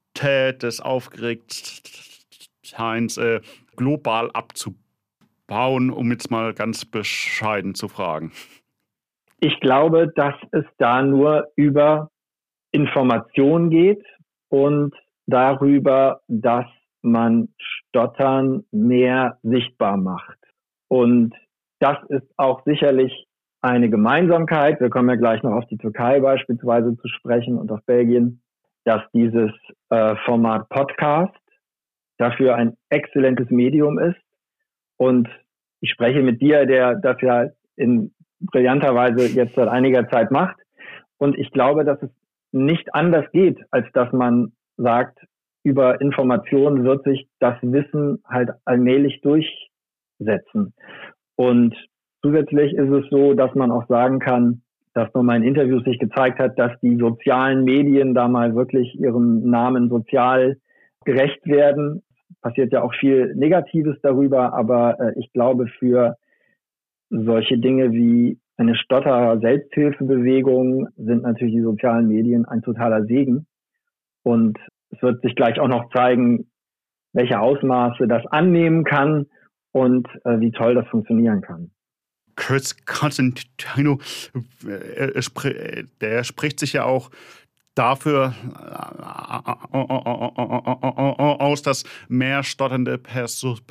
des 0.62 0.80
Aufgeregtseins 0.80 3.16
äh, 3.16 3.40
global 3.76 4.30
abzubauen, 4.32 4.81
um 5.90 6.10
jetzt 6.10 6.30
mal 6.30 6.54
ganz 6.54 6.84
bescheiden 6.84 7.74
zu 7.74 7.88
fragen? 7.88 8.32
Ich 9.40 9.58
glaube, 9.60 10.12
dass 10.14 10.34
es 10.52 10.64
da 10.78 11.02
nur 11.02 11.48
über 11.56 12.10
Information 12.70 13.70
geht 13.70 14.04
und 14.48 14.94
darüber, 15.26 16.20
dass 16.28 16.66
man 17.02 17.48
Stottern 17.58 18.64
mehr 18.70 19.38
sichtbar 19.42 19.96
macht. 19.96 20.38
Und 20.88 21.34
das 21.80 21.98
ist 22.08 22.28
auch 22.36 22.62
sicherlich 22.64 23.26
eine 23.60 23.90
Gemeinsamkeit. 23.90 24.80
Wir 24.80 24.90
kommen 24.90 25.08
ja 25.08 25.16
gleich 25.16 25.42
noch 25.42 25.52
auf 25.52 25.66
die 25.66 25.78
Türkei 25.78 26.20
beispielsweise 26.20 26.96
zu 26.96 27.08
sprechen 27.08 27.58
und 27.58 27.70
auf 27.72 27.80
Belgien, 27.86 28.42
dass 28.84 29.02
dieses 29.12 29.50
äh, 29.90 30.16
Format 30.24 30.68
Podcast 30.68 31.34
dafür 32.18 32.56
ein 32.56 32.76
exzellentes 32.88 33.50
Medium 33.50 33.98
ist. 33.98 34.20
Und 34.96 35.28
ich 35.82 35.90
spreche 35.90 36.22
mit 36.22 36.40
dir, 36.40 36.64
der 36.64 36.94
das 36.94 37.20
ja 37.20 37.48
in 37.76 38.14
brillanter 38.40 38.94
Weise 38.94 39.26
jetzt 39.26 39.54
seit 39.54 39.68
einiger 39.68 40.08
Zeit 40.08 40.30
macht. 40.30 40.56
Und 41.18 41.36
ich 41.38 41.50
glaube, 41.50 41.84
dass 41.84 42.02
es 42.02 42.10
nicht 42.50 42.94
anders 42.94 43.30
geht, 43.32 43.58
als 43.70 43.86
dass 43.92 44.10
man 44.12 44.52
sagt, 44.78 45.18
über 45.62 46.00
Informationen 46.00 46.84
wird 46.84 47.04
sich 47.04 47.28
das 47.38 47.56
Wissen 47.60 48.22
halt 48.26 48.50
allmählich 48.64 49.20
durchsetzen. 49.20 50.72
Und 51.36 51.76
Zusätzlich 52.24 52.72
ist 52.74 52.88
es 52.88 53.10
so, 53.10 53.34
dass 53.34 53.52
man 53.56 53.72
auch 53.72 53.86
sagen 53.88 54.20
kann, 54.20 54.62
dass 54.94 55.12
nun 55.12 55.26
mal 55.26 55.36
in 55.36 55.42
Interviews 55.42 55.82
sich 55.84 55.98
gezeigt 55.98 56.38
hat, 56.38 56.56
dass 56.56 56.70
die 56.80 56.96
sozialen 56.96 57.64
Medien 57.64 58.14
da 58.14 58.28
mal 58.28 58.54
wirklich 58.54 58.94
ihrem 58.94 59.50
Namen 59.50 59.88
sozial 59.88 60.56
gerecht 61.04 61.44
werden. 61.46 62.02
Passiert 62.42 62.72
ja 62.72 62.82
auch 62.82 62.94
viel 62.94 63.34
Negatives 63.34 63.96
darüber, 64.02 64.52
aber 64.52 65.00
äh, 65.00 65.18
ich 65.18 65.32
glaube, 65.32 65.68
für 65.78 66.16
solche 67.08 67.58
Dinge 67.58 67.92
wie 67.92 68.38
eine 68.56 68.76
Stotter-Selbsthilfebewegung 68.76 70.88
sind 70.96 71.22
natürlich 71.22 71.54
die 71.54 71.62
sozialen 71.62 72.08
Medien 72.08 72.44
ein 72.44 72.62
totaler 72.62 73.04
Segen. 73.04 73.46
Und 74.22 74.58
es 74.90 75.00
wird 75.02 75.22
sich 75.22 75.34
gleich 75.34 75.58
auch 75.58 75.68
noch 75.68 75.90
zeigen, 75.90 76.50
welche 77.12 77.40
Ausmaße 77.40 78.06
das 78.06 78.24
annehmen 78.26 78.84
kann 78.84 79.26
und 79.72 80.06
äh, 80.24 80.38
wie 80.40 80.52
toll 80.52 80.74
das 80.74 80.86
funktionieren 80.88 81.40
kann. 81.40 81.70
Chris 82.36 82.76
Constantino, 82.86 83.98
äh, 84.66 85.84
der 86.00 86.24
spricht 86.24 86.60
sich 86.60 86.72
ja 86.72 86.84
auch 86.84 87.10
dafür 87.74 88.34
aus, 91.38 91.62
dass 91.62 91.84
mehr 92.08 92.44
stotternde 92.44 92.98
Personen 92.98 93.62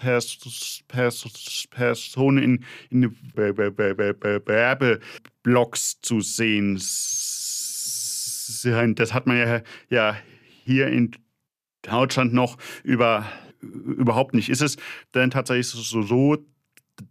in, 2.89 3.15
Werbeblocks 3.35 6.01
zu 6.01 6.21
sehen 6.21 6.79
sind. 8.61 8.99
Das 8.99 9.13
hat 9.13 9.27
man 9.27 9.37
ja, 9.37 9.61
ja 9.89 10.17
hier 10.63 10.87
in 10.87 11.11
Deutschland 11.83 12.33
noch 12.33 12.57
über, 12.83 13.25
überhaupt 13.61 14.33
nicht. 14.33 14.49
Ist 14.49 14.61
es 14.61 14.77
denn 15.13 15.31
tatsächlich 15.31 15.67
so, 15.67 16.37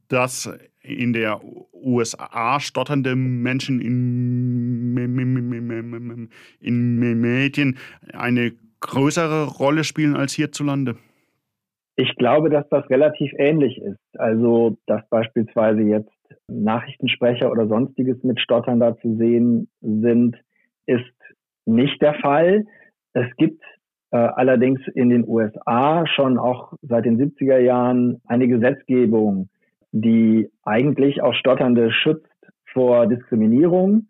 dass 0.09 0.49
in 0.83 1.13
der 1.13 1.41
USA 1.73 2.59
stotternde 2.61 3.17
Menschen 3.17 3.81
in, 3.81 4.97
in 6.61 7.21
Medien 7.21 7.77
eine 8.13 8.53
größere 8.81 9.47
Rolle 9.47 9.85
spielen 9.85 10.17
als 10.17 10.33
hierzulande? 10.33 10.97
Ich 11.97 12.15
glaube, 12.17 12.49
dass 12.49 12.67
das 12.71 12.89
relativ 12.89 13.33
ähnlich 13.37 13.79
ist. 13.79 14.01
Also, 14.19 14.79
dass 14.87 15.07
beispielsweise 15.11 15.83
jetzt 15.83 16.11
Nachrichtensprecher 16.49 17.51
oder 17.51 17.67
sonstiges 17.67 18.23
mit 18.23 18.41
Stottern 18.41 18.81
da 18.81 18.97
zu 18.97 19.17
sehen 19.17 19.69
sind, 19.81 20.37
ist 20.87 21.05
nicht 21.67 22.01
der 22.01 22.15
Fall. 22.15 22.65
Es 23.13 23.27
gibt 23.37 23.63
äh, 24.13 24.17
allerdings 24.17 24.81
in 24.95 25.11
den 25.11 25.27
USA 25.27 26.07
schon 26.07 26.39
auch 26.39 26.73
seit 26.83 27.05
den 27.05 27.19
70er 27.19 27.59
Jahren 27.59 28.21
eine 28.27 28.49
Gesetzgebung, 28.49 29.49
die 29.93 30.51
eigentlich 30.63 31.23
auch 31.23 31.35
Stotternde 31.35 31.91
schützt 31.93 32.27
vor 32.73 33.07
Diskriminierung. 33.07 34.09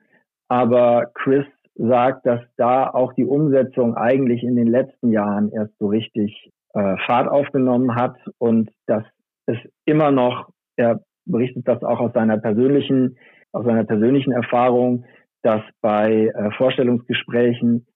Aber 0.49 1.11
Chris 1.15 1.47
sagt, 1.75 2.27
dass 2.27 2.41
da 2.57 2.91
auch 2.91 3.13
die 3.15 3.25
Umsetzung 3.25 3.95
eigentlich 3.95 4.43
in 4.43 4.57
den 4.57 4.69
letzten 4.69 5.11
Jahren 5.13 5.51
erst 5.51 5.77
so 5.79 5.87
richtig 5.89 6.51
äh, 6.75 6.97
Fahrt 7.07 7.29
aufgenommen 7.29 7.95
hat 7.95 8.17
und 8.39 8.71
dass 8.87 9.05
es 9.47 9.57
immer 9.85 10.11
noch, 10.11 10.51
er 10.77 11.01
berichtet 11.25 11.67
das 11.67 11.83
auch 11.83 12.01
aus 12.01 12.13
seiner 12.13 12.39
persönlichen, 12.39 13.17
aus 13.53 13.65
seiner 13.65 13.85
persönlichen 13.85 14.33
Erfahrung, 14.33 15.05
dass 15.43 15.63
bei 15.81 16.27
äh, 16.35 16.51
Vorstellungsgesprächen 16.57 17.87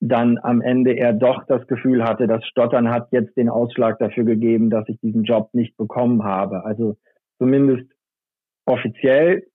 dann 0.00 0.38
am 0.42 0.60
Ende 0.60 0.92
er 0.92 1.12
doch 1.12 1.44
das 1.46 1.66
Gefühl 1.66 2.04
hatte, 2.04 2.26
das 2.26 2.44
Stottern 2.46 2.90
hat 2.90 3.08
jetzt 3.10 3.36
den 3.36 3.48
Ausschlag 3.48 3.98
dafür 3.98 4.24
gegeben, 4.24 4.70
dass 4.70 4.88
ich 4.88 4.98
diesen 5.00 5.24
Job 5.24 5.50
nicht 5.52 5.76
bekommen 5.76 6.22
habe. 6.24 6.64
Also 6.64 6.96
Zumindest 7.38 7.90
offiziell 8.66 9.46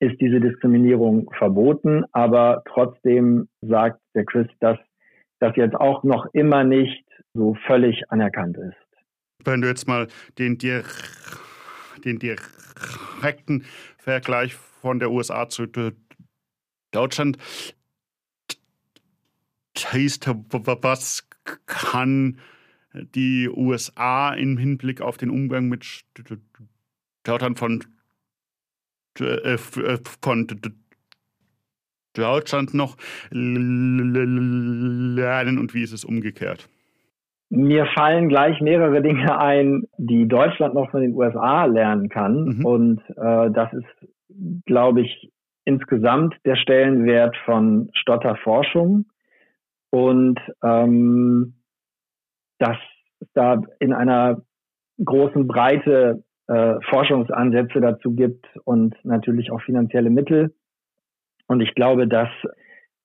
ist 0.00 0.20
diese 0.20 0.40
Diskriminierung 0.40 1.30
verboten, 1.36 2.04
aber 2.12 2.62
trotzdem 2.66 3.48
sagt 3.60 4.00
der 4.14 4.24
Chris, 4.24 4.46
dass 4.60 4.78
das 5.40 5.54
jetzt 5.56 5.74
auch 5.74 6.04
noch 6.04 6.26
immer 6.32 6.64
nicht 6.64 7.04
so 7.34 7.54
völlig 7.66 8.02
anerkannt 8.10 8.56
ist. 8.56 8.76
Wenn 9.44 9.60
du 9.60 9.68
jetzt 9.68 9.86
mal 9.88 10.08
den, 10.38 10.58
den 10.58 12.18
direkten 12.18 13.64
Vergleich 13.98 14.54
von 14.54 14.98
der 14.98 15.10
USA 15.10 15.48
zu 15.48 15.66
Deutschland 16.92 17.38
siehst, 19.76 20.26
was 20.26 21.28
kann 21.66 22.38
die 22.92 23.48
USA 23.48 24.34
im 24.34 24.58
Hinblick 24.58 25.00
auf 25.00 25.16
den 25.16 25.30
Umgang 25.30 25.68
mit 25.68 26.04
Wörtern 27.30 27.56
von, 27.56 27.82
äh, 29.20 29.54
äh, 29.54 29.58
von 30.20 30.46
Deutschland 32.14 32.74
noch 32.74 32.96
lernen 33.30 34.08
und 35.58 35.72
wie 35.74 35.82
ist 35.82 35.92
es 35.92 36.04
umgekehrt? 36.04 36.68
Mir 37.50 37.86
fallen 37.94 38.28
gleich 38.28 38.60
mehrere 38.60 39.00
Dinge 39.02 39.38
ein, 39.38 39.84
die 39.96 40.26
Deutschland 40.28 40.74
noch 40.74 40.90
von 40.90 41.02
den 41.02 41.14
USA 41.14 41.64
lernen 41.64 42.08
kann. 42.08 42.44
Mhm. 42.44 42.64
Und 42.64 43.00
äh, 43.10 43.50
das 43.50 43.72
ist, 43.72 43.86
glaube 44.66 45.00
ich, 45.02 45.32
insgesamt 45.64 46.36
der 46.44 46.54
Stellenwert 46.56 47.36
von 47.44 47.90
Stotterforschung. 47.92 49.06
Und 49.90 50.38
ähm, 50.62 51.54
dass 52.58 52.76
da 53.34 53.60
in 53.80 53.92
einer 53.92 54.42
großen 55.04 55.48
Breite 55.48 56.22
äh, 56.50 56.80
Forschungsansätze 56.88 57.80
dazu 57.80 58.10
gibt 58.12 58.44
und 58.64 58.96
natürlich 59.04 59.52
auch 59.52 59.62
finanzielle 59.62 60.10
Mittel. 60.10 60.52
Und 61.46 61.60
ich 61.60 61.76
glaube, 61.76 62.08
dass 62.08 62.28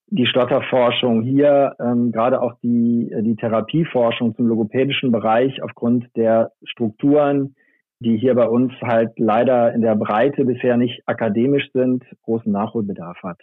die 0.07 0.25
Stotterforschung 0.25 1.21
hier, 1.21 1.75
ähm, 1.79 2.11
gerade 2.11 2.41
auch 2.41 2.53
die, 2.63 3.13
die 3.21 3.35
Therapieforschung 3.35 4.35
zum 4.35 4.47
logopädischen 4.47 5.11
Bereich 5.11 5.61
aufgrund 5.61 6.07
der 6.15 6.53
Strukturen, 6.63 7.55
die 7.99 8.17
hier 8.17 8.33
bei 8.33 8.47
uns 8.47 8.73
halt 8.81 9.11
leider 9.17 9.73
in 9.73 9.81
der 9.81 9.95
Breite 9.95 10.43
bisher 10.45 10.77
nicht 10.77 11.03
akademisch 11.05 11.69
sind, 11.71 12.03
großen 12.23 12.51
Nachholbedarf 12.51 13.21
hat. 13.21 13.41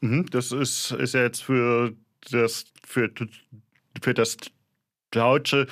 Mhm, 0.00 0.24
das 0.30 0.52
ist, 0.52 0.92
ist 0.92 1.14
ja 1.14 1.20
jetzt 1.20 1.44
für 1.44 1.92
das, 2.32 2.72
für, 2.82 3.10
für 4.00 4.14
das 4.14 4.38
deutsche 5.10 5.66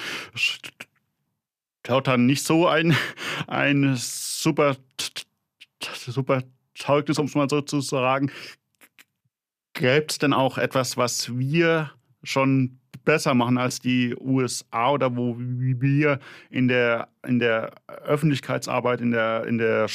Tautan 1.85 2.27
nicht 2.27 2.43
so 2.43 2.67
ein, 2.67 2.97
ein 3.47 3.95
super, 3.97 4.77
super 5.81 6.43
Zeugnis, 6.75 7.19
um 7.19 7.27
es 7.27 7.35
mal 7.37 7.49
so 7.49 7.61
zu 7.61 7.81
sagen. 7.81 8.33
Gäbe 9.75 10.07
es 10.09 10.19
denn 10.19 10.33
auch 10.33 10.59
etwas, 10.59 10.97
was 10.97 11.37
wir 11.37 11.93
schon 12.23 12.81
besser 13.05 13.35
machen 13.35 13.59
als 13.59 13.81
die 13.81 14.17
USA 14.19 14.91
oder 14.93 15.17
wo 15.17 15.37
wir 15.39 16.21
in 16.51 16.69
der, 16.69 17.09
in 17.27 17.39
der 17.39 17.73
Öffentlichkeitsarbeit, 17.87 19.01
in 19.01 19.11
der, 19.11 19.45
in 19.47 19.59
der, 19.59 19.89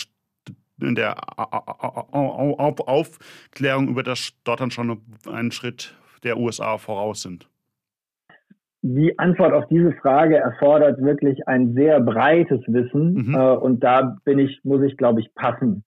in 0.80 0.95
der 0.95 1.17
Aufklärung 2.88 3.88
über 3.88 4.04
das 4.04 4.19
Stottern 4.19 4.69
schon 4.69 5.02
einen 5.25 5.52
Schritt 5.52 5.95
der 6.23 6.38
USA 6.38 6.78
voraus 6.78 7.21
sind? 7.23 7.49
Die 8.91 9.19
Antwort 9.19 9.54
auf 9.54 9.67
diese 9.67 9.91
Frage 10.02 10.38
erfordert 10.38 10.99
wirklich 10.99 11.47
ein 11.47 11.73
sehr 11.75 11.99
breites 11.99 12.62
Wissen 12.65 13.28
mhm. 13.28 13.36
äh, 13.36 13.56
und 13.56 13.84
da 13.84 14.17
bin 14.25 14.39
ich, 14.39 14.62
muss 14.63 14.82
ich 14.82 14.97
glaube 14.97 15.21
ich 15.21 15.32
passen, 15.36 15.84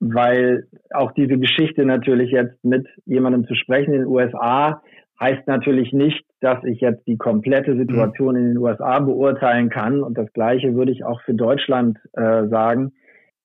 weil 0.00 0.66
auch 0.92 1.12
diese 1.12 1.38
Geschichte 1.38 1.84
natürlich 1.84 2.32
jetzt 2.32 2.64
mit 2.64 2.88
jemandem 3.06 3.46
zu 3.46 3.54
sprechen 3.54 3.94
in 3.94 4.00
den 4.00 4.08
USA 4.08 4.82
heißt 5.20 5.46
natürlich 5.46 5.92
nicht, 5.92 6.24
dass 6.40 6.64
ich 6.64 6.80
jetzt 6.80 7.06
die 7.06 7.18
komplette 7.18 7.76
Situation 7.76 8.34
mhm. 8.34 8.40
in 8.40 8.46
den 8.48 8.58
USA 8.58 8.98
beurteilen 8.98 9.70
kann 9.70 10.02
und 10.02 10.18
das 10.18 10.32
Gleiche 10.32 10.74
würde 10.74 10.90
ich 10.90 11.04
auch 11.04 11.22
für 11.22 11.34
Deutschland 11.34 11.98
äh, 12.14 12.48
sagen. 12.48 12.94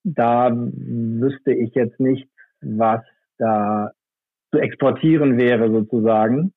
Da 0.03 0.49
wüsste 0.51 1.53
ich 1.53 1.75
jetzt 1.75 1.99
nicht, 1.99 2.27
was 2.61 3.01
da 3.37 3.91
zu 4.51 4.57
exportieren 4.57 5.37
wäre 5.37 5.69
sozusagen. 5.69 6.53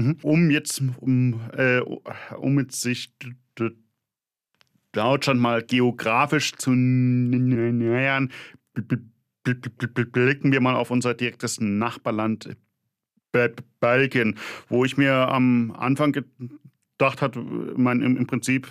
Mhm. 0.00 0.16
Um 0.22 0.50
jetzt, 0.50 0.82
um, 1.00 1.40
äh, 1.52 1.80
um 1.80 2.58
jetzt 2.58 2.80
sich 2.80 3.12
Deutschland 4.92 5.40
mal 5.40 5.62
geografisch 5.62 6.52
zu 6.52 6.70
nähern, 6.72 8.32
blicken 9.44 10.52
wir 10.52 10.60
mal 10.60 10.74
auf 10.74 10.90
unser 10.90 11.14
direktes 11.14 11.60
Nachbarland 11.60 12.56
Belgien, 13.80 14.38
wo 14.68 14.84
ich 14.84 14.96
mir 14.96 15.12
am 15.12 15.70
Anfang 15.72 16.12
gedacht 16.12 17.22
habe, 17.22 17.74
mein, 17.76 18.00
im, 18.00 18.16
im 18.16 18.26
Prinzip 18.26 18.68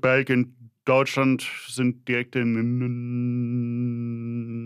Belgien, 0.00 0.54
Deutschland 0.88 1.42
sind 1.66 2.08
direkte 2.08 2.44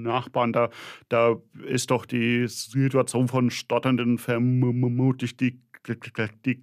Nachbarn. 0.03 0.53
Da, 0.53 0.71
da 1.09 1.37
ist 1.67 1.91
doch 1.91 2.07
die 2.07 2.47
Situation 2.47 3.29
von 3.29 3.51
Stotternden 3.51 4.19
vermutlich 4.19 5.37
die, 5.37 5.61
die, 5.87 5.97
die, 6.45 6.61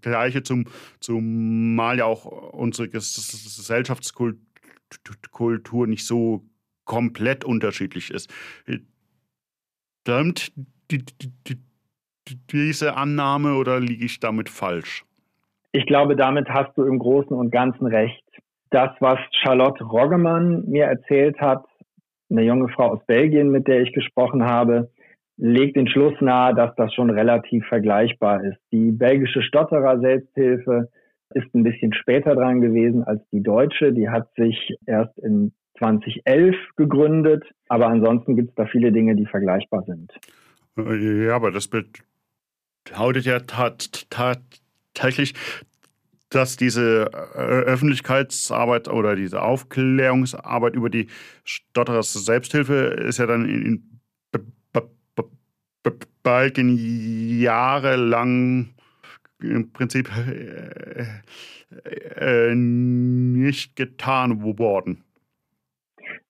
gleiche, 0.00 0.42
zum, 0.42 0.66
zumal 1.00 1.98
ja 1.98 2.04
auch 2.04 2.24
unsere 2.24 2.88
Gesellschaftskultur 2.88 4.38
Kultur 5.30 5.86
nicht 5.86 6.04
so 6.04 6.44
komplett 6.84 7.44
unterschiedlich 7.44 8.10
ist. 8.10 8.32
Stimmt 10.02 10.52
diese 12.50 12.96
Annahme 12.96 13.54
oder 13.54 13.80
liege 13.80 14.04
ich 14.04 14.20
damit 14.20 14.48
falsch? 14.48 15.04
Ich 15.72 15.86
glaube, 15.86 16.16
damit 16.16 16.48
hast 16.48 16.76
du 16.76 16.84
im 16.84 16.98
Großen 16.98 17.36
und 17.36 17.50
Ganzen 17.50 17.86
recht. 17.86 18.19
Das, 18.70 18.90
was 19.00 19.18
Charlotte 19.42 19.82
Roggemann 19.84 20.64
mir 20.66 20.86
erzählt 20.86 21.40
hat, 21.40 21.64
eine 22.30 22.42
junge 22.42 22.68
Frau 22.68 22.92
aus 22.92 23.04
Belgien, 23.06 23.50
mit 23.50 23.66
der 23.66 23.80
ich 23.80 23.92
gesprochen 23.92 24.44
habe, 24.44 24.90
legt 25.36 25.76
den 25.76 25.88
Schluss 25.88 26.14
nahe, 26.20 26.54
dass 26.54 26.74
das 26.76 26.94
schon 26.94 27.10
relativ 27.10 27.66
vergleichbar 27.66 28.44
ist. 28.44 28.58
Die 28.72 28.92
belgische 28.92 29.42
Stotterer 29.42 29.98
Selbsthilfe 29.98 30.88
ist 31.34 31.52
ein 31.54 31.62
bisschen 31.64 31.92
später 31.94 32.34
dran 32.34 32.60
gewesen 32.60 33.02
als 33.04 33.22
die 33.32 33.42
deutsche. 33.42 33.92
Die 33.92 34.08
hat 34.08 34.28
sich 34.36 34.76
erst 34.86 35.18
in 35.18 35.52
2011 35.78 36.54
gegründet, 36.76 37.44
aber 37.68 37.86
ansonsten 37.88 38.36
gibt 38.36 38.50
es 38.50 38.54
da 38.54 38.66
viele 38.66 38.92
Dinge, 38.92 39.16
die 39.16 39.26
vergleichbar 39.26 39.82
sind. 39.84 40.12
Ja, 40.76 41.34
aber 41.34 41.50
das 41.50 41.68
bedeutet 41.68 43.24
ja 43.24 43.38
tatsächlich, 43.40 45.34
dass 46.30 46.56
diese 46.56 47.10
Öffentlichkeitsarbeit 47.34 48.88
oder 48.88 49.16
diese 49.16 49.42
Aufklärungsarbeit 49.42 50.74
über 50.74 50.88
die 50.88 51.08
Stotterer 51.44 52.02
Selbsthilfe 52.02 52.74
ist 52.74 53.18
ja 53.18 53.26
dann 53.26 53.48
in 53.48 53.90
Balken 56.22 56.76
jahrelang 57.40 58.70
im 59.42 59.72
Prinzip 59.72 60.08
äh, 60.16 61.06
äh, 62.16 62.54
nicht 62.54 63.76
getan 63.76 64.42
worden. 64.58 65.04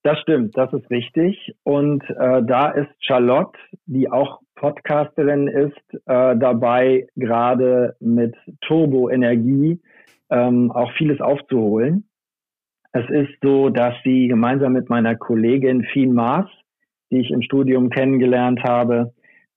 Das 0.03 0.19
stimmt, 0.21 0.57
das 0.57 0.73
ist 0.73 0.89
richtig. 0.91 1.55
Und 1.65 2.03
äh, 2.09 2.43
da 2.43 2.71
ist 2.71 2.91
Charlotte, 3.01 3.59
die 3.87 4.11
auch 4.11 4.41
Podcasterin 4.55 5.49
ist, 5.49 5.95
äh, 6.07 6.37
dabei 6.37 7.07
gerade 7.17 7.97
mit 8.01 8.37
Turbo-Energie 8.63 9.81
ähm, 10.31 10.71
auch 10.71 10.93
vieles 10.93 11.21
aufzuholen. 11.21 12.09
Es 12.93 13.09
ist 13.09 13.33
so, 13.41 13.69
dass 13.69 13.95
sie 14.05 14.29
gemeinsam 14.29 14.73
mit 14.73 14.89
meiner 14.89 15.15
Kollegin 15.15 15.85
Fien 15.93 16.13
Maas, 16.13 16.49
die 17.11 17.21
ich 17.21 17.31
im 17.31 17.43
Studium 17.43 17.91
kennengelernt 17.91 18.63
habe, 18.65 19.13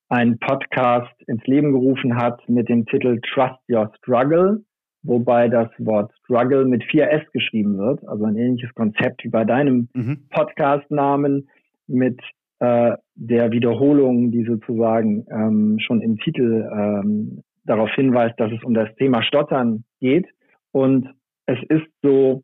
einen 0.09 0.37
Podcast 0.37 1.11
ins 1.27 1.43
Leben 1.47 1.71
gerufen 1.71 2.15
hat 2.15 2.47
mit 2.47 2.69
dem 2.69 2.85
Titel 2.85 3.19
Trust 3.33 3.59
Your 3.71 3.91
Struggle, 3.97 4.63
wobei 5.01 5.47
das 5.47 5.69
Wort 5.79 6.11
Struggle 6.23 6.65
mit 6.65 6.83
4S 6.83 7.23
geschrieben 7.31 7.77
wird, 7.77 8.07
also 8.07 8.25
ein 8.25 8.37
ähnliches 8.37 8.73
Konzept 8.75 9.23
wie 9.23 9.29
bei 9.29 9.43
deinem 9.43 9.89
mhm. 9.93 10.27
Podcast-Namen 10.29 11.49
mit 11.87 12.19
äh, 12.59 12.95
der 13.15 13.51
Wiederholung, 13.51 14.31
die 14.31 14.43
sozusagen 14.43 15.25
ähm, 15.31 15.79
schon 15.79 16.01
im 16.01 16.17
Titel 16.17 16.69
ähm, 16.71 17.43
darauf 17.65 17.89
hinweist, 17.95 18.39
dass 18.39 18.51
es 18.51 18.63
um 18.63 18.73
das 18.73 18.93
Thema 18.95 19.23
Stottern 19.23 19.83
geht. 19.99 20.27
Und 20.73 21.09
es 21.45 21.59
ist 21.69 21.87
so, 22.01 22.43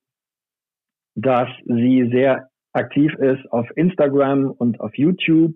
dass 1.16 1.50
sie 1.66 2.10
sehr 2.12 2.50
aktiv 2.72 3.14
ist 3.16 3.52
auf 3.52 3.68
Instagram 3.76 4.52
und 4.52 4.80
auf 4.80 4.96
YouTube 4.96 5.56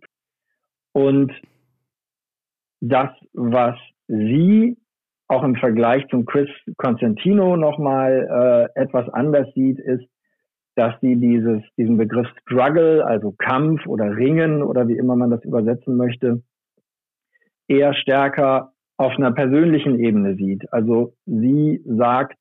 und 0.94 1.32
das, 2.82 3.10
was 3.34 3.76
sie 4.08 4.78
auch 5.28 5.44
im 5.44 5.56
Vergleich 5.56 6.06
zum 6.10 6.26
Chris 6.26 6.50
Constantino 6.78 7.56
nochmal 7.56 8.70
äh, 8.76 8.82
etwas 8.82 9.08
anders 9.10 9.48
sieht, 9.54 9.80
ist, 9.80 10.06
dass 10.76 10.94
sie 11.02 11.16
dieses, 11.16 11.62
diesen 11.78 11.98
Begriff 11.98 12.28
Struggle, 12.42 13.06
also 13.06 13.32
Kampf 13.32 13.86
oder 13.86 14.16
Ringen 14.16 14.64
oder 14.64 14.88
wie 14.88 14.98
immer 14.98 15.16
man 15.16 15.30
das 15.30 15.44
übersetzen 15.44 15.96
möchte, 15.96 16.42
eher 17.68 17.94
stärker 17.94 18.74
auf 18.98 19.14
einer 19.18 19.32
persönlichen 19.32 20.00
Ebene 20.00 20.36
sieht. 20.36 20.72
Also 20.74 21.14
sie 21.26 21.82
sagt, 21.86 22.38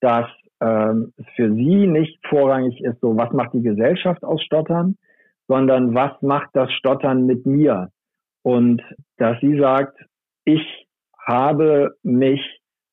dass 0.00 0.26
ähm, 0.60 1.12
es 1.16 1.26
für 1.36 1.52
sie 1.54 1.86
nicht 1.86 2.18
vorrangig 2.28 2.80
ist, 2.82 3.00
so 3.00 3.16
was 3.16 3.32
macht 3.32 3.54
die 3.54 3.62
Gesellschaft 3.62 4.22
aus 4.24 4.42
Stottern, 4.42 4.96
sondern 5.48 5.94
was 5.94 6.12
macht 6.22 6.50
das 6.52 6.70
Stottern 6.72 7.26
mit 7.26 7.46
mir? 7.46 7.90
Und 8.42 8.82
dass 9.16 9.38
sie 9.40 9.58
sagt, 9.58 9.98
ich 10.44 10.86
habe 11.18 11.96
mich 12.02 12.40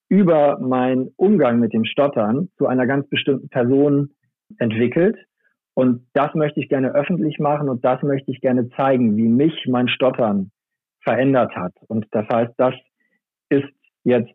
über 0.09 0.59
meinen 0.59 1.13
Umgang 1.17 1.59
mit 1.59 1.73
dem 1.73 1.85
Stottern 1.85 2.49
zu 2.57 2.67
einer 2.67 2.87
ganz 2.87 3.07
bestimmten 3.09 3.49
Person 3.49 4.11
entwickelt. 4.57 5.17
Und 5.73 6.07
das 6.13 6.33
möchte 6.33 6.59
ich 6.59 6.69
gerne 6.69 6.93
öffentlich 6.95 7.39
machen 7.39 7.69
und 7.69 7.83
das 7.85 8.01
möchte 8.01 8.31
ich 8.31 8.41
gerne 8.41 8.69
zeigen, 8.69 9.17
wie 9.17 9.27
mich 9.27 9.65
mein 9.67 9.89
Stottern 9.89 10.51
verändert 11.01 11.55
hat. 11.55 11.73
Und 11.87 12.07
das 12.11 12.27
heißt, 12.29 12.53
das 12.57 12.73
ist 13.49 13.69
jetzt 14.03 14.31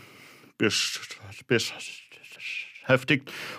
beschäftigt 0.57 1.89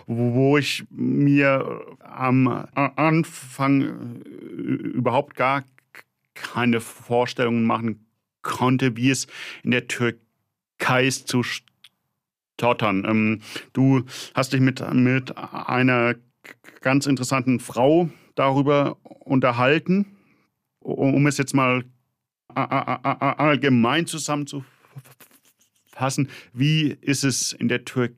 wo 0.07 0.59
ich 0.59 0.85
mir 0.91 1.81
am 2.01 2.49
Anfang 2.75 4.23
überhaupt 4.25 5.37
gar 5.37 5.65
keine 6.35 6.81
Vorstellungen 6.81 7.65
machen 7.65 8.07
konnte, 8.43 8.97
wie 8.97 9.11
es 9.11 9.29
in 9.63 9.71
der 9.71 9.87
Türkei 9.87 11.07
ist 11.07 11.29
zu 11.29 11.43
stottern. 11.45 13.05
Ähm, 13.07 13.41
du 13.73 14.05
hast 14.35 14.53
dich 14.53 14.61
mit, 14.61 14.83
mit 14.95 15.37
einer 15.37 16.17
ganz 16.81 17.07
interessanten 17.07 17.61
Frau 17.61 18.11
darüber 18.35 18.97
unterhalten, 19.03 20.17
um 20.81 21.27
es 21.27 21.39
jetzt 21.39 21.55
mal 21.55 21.85
allgemein 22.57 24.07
zusammenzufassen. 24.07 26.29
Wie 26.53 26.97
ist 27.01 27.25
es 27.25 27.53
in 27.53 27.69
der 27.69 27.85
Türkei? 27.85 28.15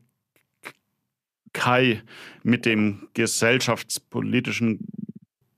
Mit 2.45 2.65
dem 2.65 3.09
gesellschaftspolitischen 3.15 4.87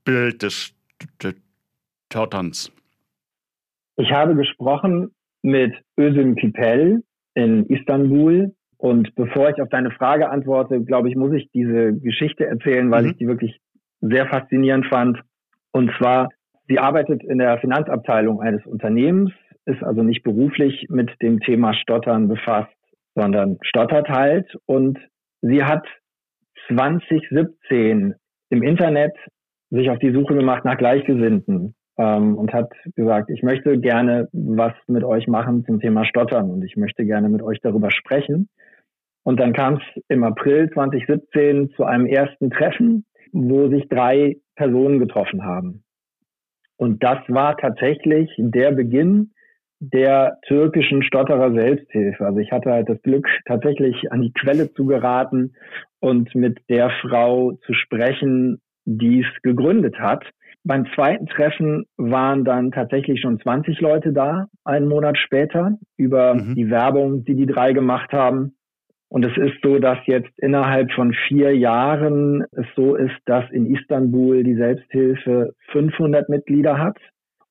Bild 0.05 0.43
des 0.43 0.75
Totans? 2.09 2.73
Ich 3.97 4.11
habe 4.11 4.35
gesprochen 4.35 5.13
mit 5.43 5.73
Özüm 5.97 6.35
Kipel 6.35 7.05
in 7.35 7.67
Istanbul. 7.67 8.55
Und 8.77 9.15
bevor 9.15 9.51
ich 9.51 9.63
auf 9.63 9.69
deine 9.69 9.91
Frage 9.93 10.31
antworte, 10.31 10.83
glaube 10.83 11.09
ich, 11.09 11.17
muss 11.17 11.33
ich 11.33 11.51
diese 11.53 11.95
Geschichte 11.95 12.47
erzählen, 12.47 12.91
weil 12.91 13.05
mhm. 13.05 13.11
ich 13.11 13.17
die 13.17 13.27
wirklich 13.27 13.61
sehr 14.01 14.27
faszinierend 14.27 14.87
fand. 14.87 15.21
Und 15.71 15.91
zwar, 15.99 16.31
sie 16.69 16.79
arbeitet 16.79 17.23
in 17.23 17.39
der 17.39 17.59
Finanzabteilung 17.59 18.41
eines 18.41 18.65
Unternehmens, 18.67 19.33
ist 19.67 19.83
also 19.83 20.03
nicht 20.03 20.23
beruflich 20.23 20.87
mit 20.91 21.11
dem 21.23 21.41
Thema 21.41 21.75
Stottern 21.75 22.29
befasst, 22.29 22.75
sondern 23.15 23.59
stottert 23.63 24.09
halt 24.09 24.57
und 24.67 24.99
Sie 25.47 25.63
hat 25.63 25.87
2017 26.69 28.15
im 28.49 28.63
Internet 28.63 29.13
sich 29.69 29.91
auf 29.91 29.99
die 29.99 30.11
Suche 30.11 30.35
gemacht 30.35 30.65
nach 30.65 30.79
Gleichgesinnten 30.79 31.75
ähm, 31.99 32.39
und 32.39 32.55
hat 32.55 32.73
gesagt, 32.97 33.29
ich 33.29 33.43
möchte 33.43 33.79
gerne 33.79 34.29
was 34.33 34.73
mit 34.87 35.05
euch 35.05 35.27
machen 35.27 35.67
zum 35.67 35.81
Thema 35.81 36.07
Stottern 36.07 36.51
und 36.51 36.65
ich 36.65 36.77
möchte 36.77 37.05
gerne 37.05 37.29
mit 37.29 37.43
euch 37.43 37.61
darüber 37.61 37.91
sprechen. 37.91 38.49
Und 39.23 39.39
dann 39.39 39.53
kam 39.53 39.75
es 39.75 40.03
im 40.09 40.25
April 40.25 40.71
2017 40.71 41.73
zu 41.77 41.85
einem 41.85 42.07
ersten 42.07 42.49
Treffen, 42.49 43.05
wo 43.33 43.69
sich 43.69 43.87
drei 43.89 44.39
Personen 44.57 44.99
getroffen 44.99 45.45
haben. 45.45 45.84
Und 46.77 47.03
das 47.03 47.19
war 47.29 47.57
tatsächlich 47.57 48.31
der 48.39 48.73
Beginn 48.73 49.33
der 49.81 50.39
türkischen 50.47 51.03
Stotterer 51.03 51.53
Selbsthilfe. 51.53 52.25
Also 52.25 52.39
ich 52.39 52.51
hatte 52.53 52.71
halt 52.71 52.89
das 52.89 53.01
Glück, 53.03 53.29
tatsächlich 53.47 54.11
an 54.13 54.23
die 54.23 54.33
Quelle 54.33 54.73
zu 54.73 54.87
geraten 54.87 55.55
und 56.01 56.35
mit 56.35 56.59
der 56.69 56.91
Frau 57.03 57.53
zu 57.67 57.75
sprechen, 57.75 58.61
die 58.85 59.21
es 59.21 59.43
gegründet 59.43 59.99
hat. 59.99 60.25
Beim 60.63 60.87
zweiten 60.95 61.27
Treffen 61.27 61.85
waren 61.97 62.45
dann 62.45 62.71
tatsächlich 62.71 63.21
schon 63.21 63.39
20 63.39 63.81
Leute 63.81 64.13
da, 64.13 64.47
einen 64.65 64.89
Monat 64.89 65.19
später, 65.19 65.77
über 65.99 66.35
mhm. 66.35 66.55
die 66.55 66.71
Werbung, 66.71 67.25
die 67.25 67.35
die 67.35 67.47
drei 67.47 67.73
gemacht 67.73 68.13
haben. 68.13 68.57
Und 69.15 69.25
es 69.25 69.37
ist 69.37 69.63
so, 69.63 69.79
dass 69.79 69.99
jetzt 70.07 70.37
innerhalb 70.39 70.91
von 70.91 71.15
vier 71.29 71.57
Jahren 71.57 72.45
es 72.51 72.67
so 72.75 72.97
ist, 72.97 73.15
dass 73.27 73.49
in 73.53 73.73
Istanbul 73.73 74.43
die 74.43 74.57
Selbsthilfe 74.57 75.55
500 75.71 76.29
Mitglieder 76.29 76.79
hat 76.79 76.99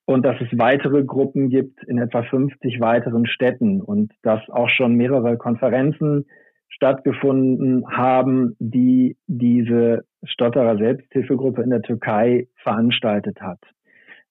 und 0.03 0.25
dass 0.25 0.35
es 0.41 0.59
weitere 0.59 1.05
Gruppen 1.05 1.47
gibt 1.47 1.81
in 1.85 1.99
etwa 1.99 2.23
50 2.23 2.81
weiteren 2.81 3.25
Städten 3.25 3.79
und 3.79 4.11
dass 4.23 4.41
auch 4.49 4.67
schon 4.67 4.95
mehrere 4.95 5.37
Konferenzen 5.37 6.25
stattgefunden 6.67 7.85
haben, 7.89 8.57
die 8.59 9.15
diese 9.27 10.03
Stotterer 10.25 10.77
Selbsthilfegruppe 10.77 11.61
in 11.61 11.69
der 11.69 11.81
Türkei 11.81 12.47
veranstaltet 12.57 13.39
hat. 13.39 13.59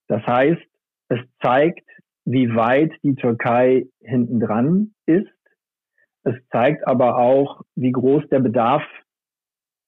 Das 0.06 0.20
heißt, 0.26 0.60
es 1.08 1.20
zeigt, 1.42 1.88
wie 2.26 2.54
weit 2.54 2.92
die 3.02 3.14
Türkei 3.14 3.86
hintendran 4.02 4.92
ist. 5.06 5.32
Es 6.24 6.34
zeigt 6.50 6.86
aber 6.86 7.18
auch, 7.18 7.62
wie 7.74 7.92
groß 7.92 8.28
der 8.30 8.40
Bedarf 8.40 8.82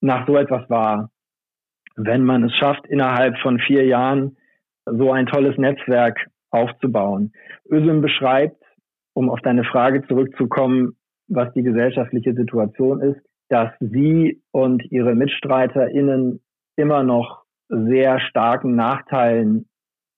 nach 0.01 0.27
so 0.27 0.37
etwas 0.37 0.69
war. 0.69 1.11
Wenn 1.97 2.25
man 2.25 2.45
es 2.45 2.55
schafft, 2.57 2.87
innerhalb 2.87 3.39
von 3.39 3.59
vier 3.61 3.85
Jahren 3.85 4.37
so 4.85 5.13
ein 5.13 5.27
tolles 5.27 5.57
Netzwerk 5.57 6.19
aufzubauen. 6.51 7.33
Özüm 7.71 8.01
beschreibt, 8.01 8.63
um 9.15 9.31
auf 9.31 9.41
deine 9.41 9.65
Frage 9.65 10.07
zurückzukommen, 10.07 10.97
was 11.29 11.53
die 11.55 11.63
gesellschaftliche 11.63 12.35
Situation 12.35 13.01
ist, 13.01 13.21
dass 13.49 13.71
sie 13.81 14.43
und 14.51 14.83
ihre 14.91 15.15
MitstreiterInnen 15.15 16.41
immer 16.77 17.03
noch 17.03 17.45
sehr 17.69 18.21
starken 18.21 18.75
Nachteilen 18.75 19.69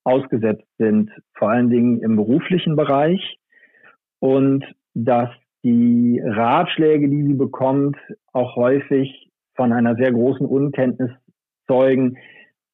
ausgesetzt 0.03 0.67
sind, 0.77 1.11
vor 1.33 1.49
allen 1.49 1.69
Dingen 1.69 2.01
im 2.01 2.15
beruflichen 2.15 2.75
Bereich 2.75 3.37
und 4.19 4.65
dass 4.93 5.29
die 5.63 6.21
Ratschläge, 6.23 7.09
die 7.09 7.23
sie 7.23 7.33
bekommt, 7.33 7.97
auch 8.31 8.55
häufig 8.55 9.29
von 9.55 9.73
einer 9.73 9.95
sehr 9.95 10.11
großen 10.11 10.45
Unkenntnis 10.45 11.11
zeugen, 11.67 12.17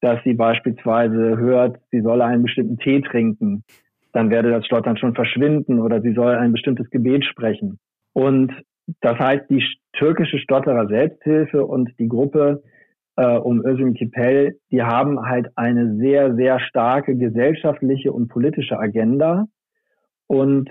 dass 0.00 0.22
sie 0.24 0.34
beispielsweise 0.34 1.38
hört, 1.38 1.78
sie 1.90 2.02
solle 2.02 2.24
einen 2.24 2.42
bestimmten 2.42 2.76
Tee 2.78 3.00
trinken, 3.00 3.64
dann 4.12 4.30
werde 4.30 4.50
das 4.50 4.66
Stottern 4.66 4.96
schon 4.96 5.14
verschwinden 5.14 5.80
oder 5.80 6.00
sie 6.00 6.12
soll 6.12 6.34
ein 6.34 6.52
bestimmtes 6.52 6.88
Gebet 6.90 7.24
sprechen. 7.24 7.78
Und 8.12 8.52
das 9.00 9.18
heißt, 9.18 9.44
die 9.50 9.64
türkische 9.94 10.38
Stotterer 10.38 10.86
Selbsthilfe 10.86 11.64
und 11.64 11.90
die 11.98 12.08
Gruppe 12.08 12.62
äh, 13.16 13.36
um 13.38 13.64
Özüm 13.64 13.94
Kipel, 13.94 14.58
die 14.70 14.82
haben 14.82 15.20
halt 15.22 15.48
eine 15.56 15.96
sehr, 15.96 16.34
sehr 16.34 16.60
starke 16.60 17.16
gesellschaftliche 17.16 18.12
und 18.12 18.28
politische 18.28 18.78
Agenda 18.78 19.46
und 20.26 20.70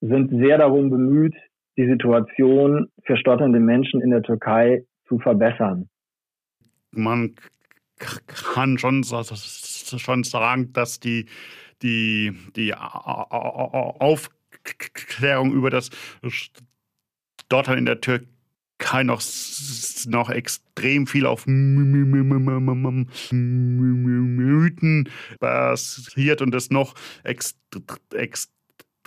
sind 0.00 0.30
sehr 0.30 0.58
darum 0.58 0.90
bemüht, 0.90 1.34
die 1.76 1.86
Situation 1.86 2.88
für 3.04 3.16
stotternde 3.16 3.60
Menschen 3.60 4.00
in 4.00 4.10
der 4.10 4.22
Türkei 4.22 4.84
zu 5.06 5.18
verbessern. 5.18 5.88
Man 6.90 7.34
kann 8.26 8.78
schon, 8.78 9.04
schon 9.04 10.24
sagen, 10.24 10.72
dass 10.72 10.98
die, 11.00 11.26
die, 11.82 12.32
die 12.56 12.74
Aufklärung 12.74 14.32
über 15.52 15.70
das 15.70 15.90
Stottern 16.28 17.78
in 17.78 17.86
der 17.86 18.00
Türkei 18.00 19.02
noch, 19.04 19.20
noch 20.06 20.30
extrem 20.30 21.06
viel 21.06 21.26
auf 21.26 21.46
Mythen 21.46 23.08
basiert 25.40 26.42
und 26.42 26.54
es 26.54 26.70
noch 26.70 26.94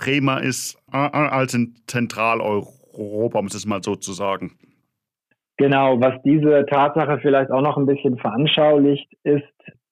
extremer 0.02 0.42
ist 0.42 0.78
als 0.92 1.54
in 1.54 1.76
Zentraleuropa, 1.88 3.40
um 3.40 3.46
es 3.46 3.66
mal 3.66 3.84
so 3.84 3.96
zu 3.96 4.14
sagen. 4.14 4.52
Genau, 5.58 6.00
was 6.02 6.22
diese 6.24 6.66
Tatsache 6.66 7.20
vielleicht 7.22 7.52
auch 7.52 7.62
noch 7.62 7.78
ein 7.78 7.86
bisschen 7.86 8.18
veranschaulicht, 8.18 9.08
ist, 9.24 9.44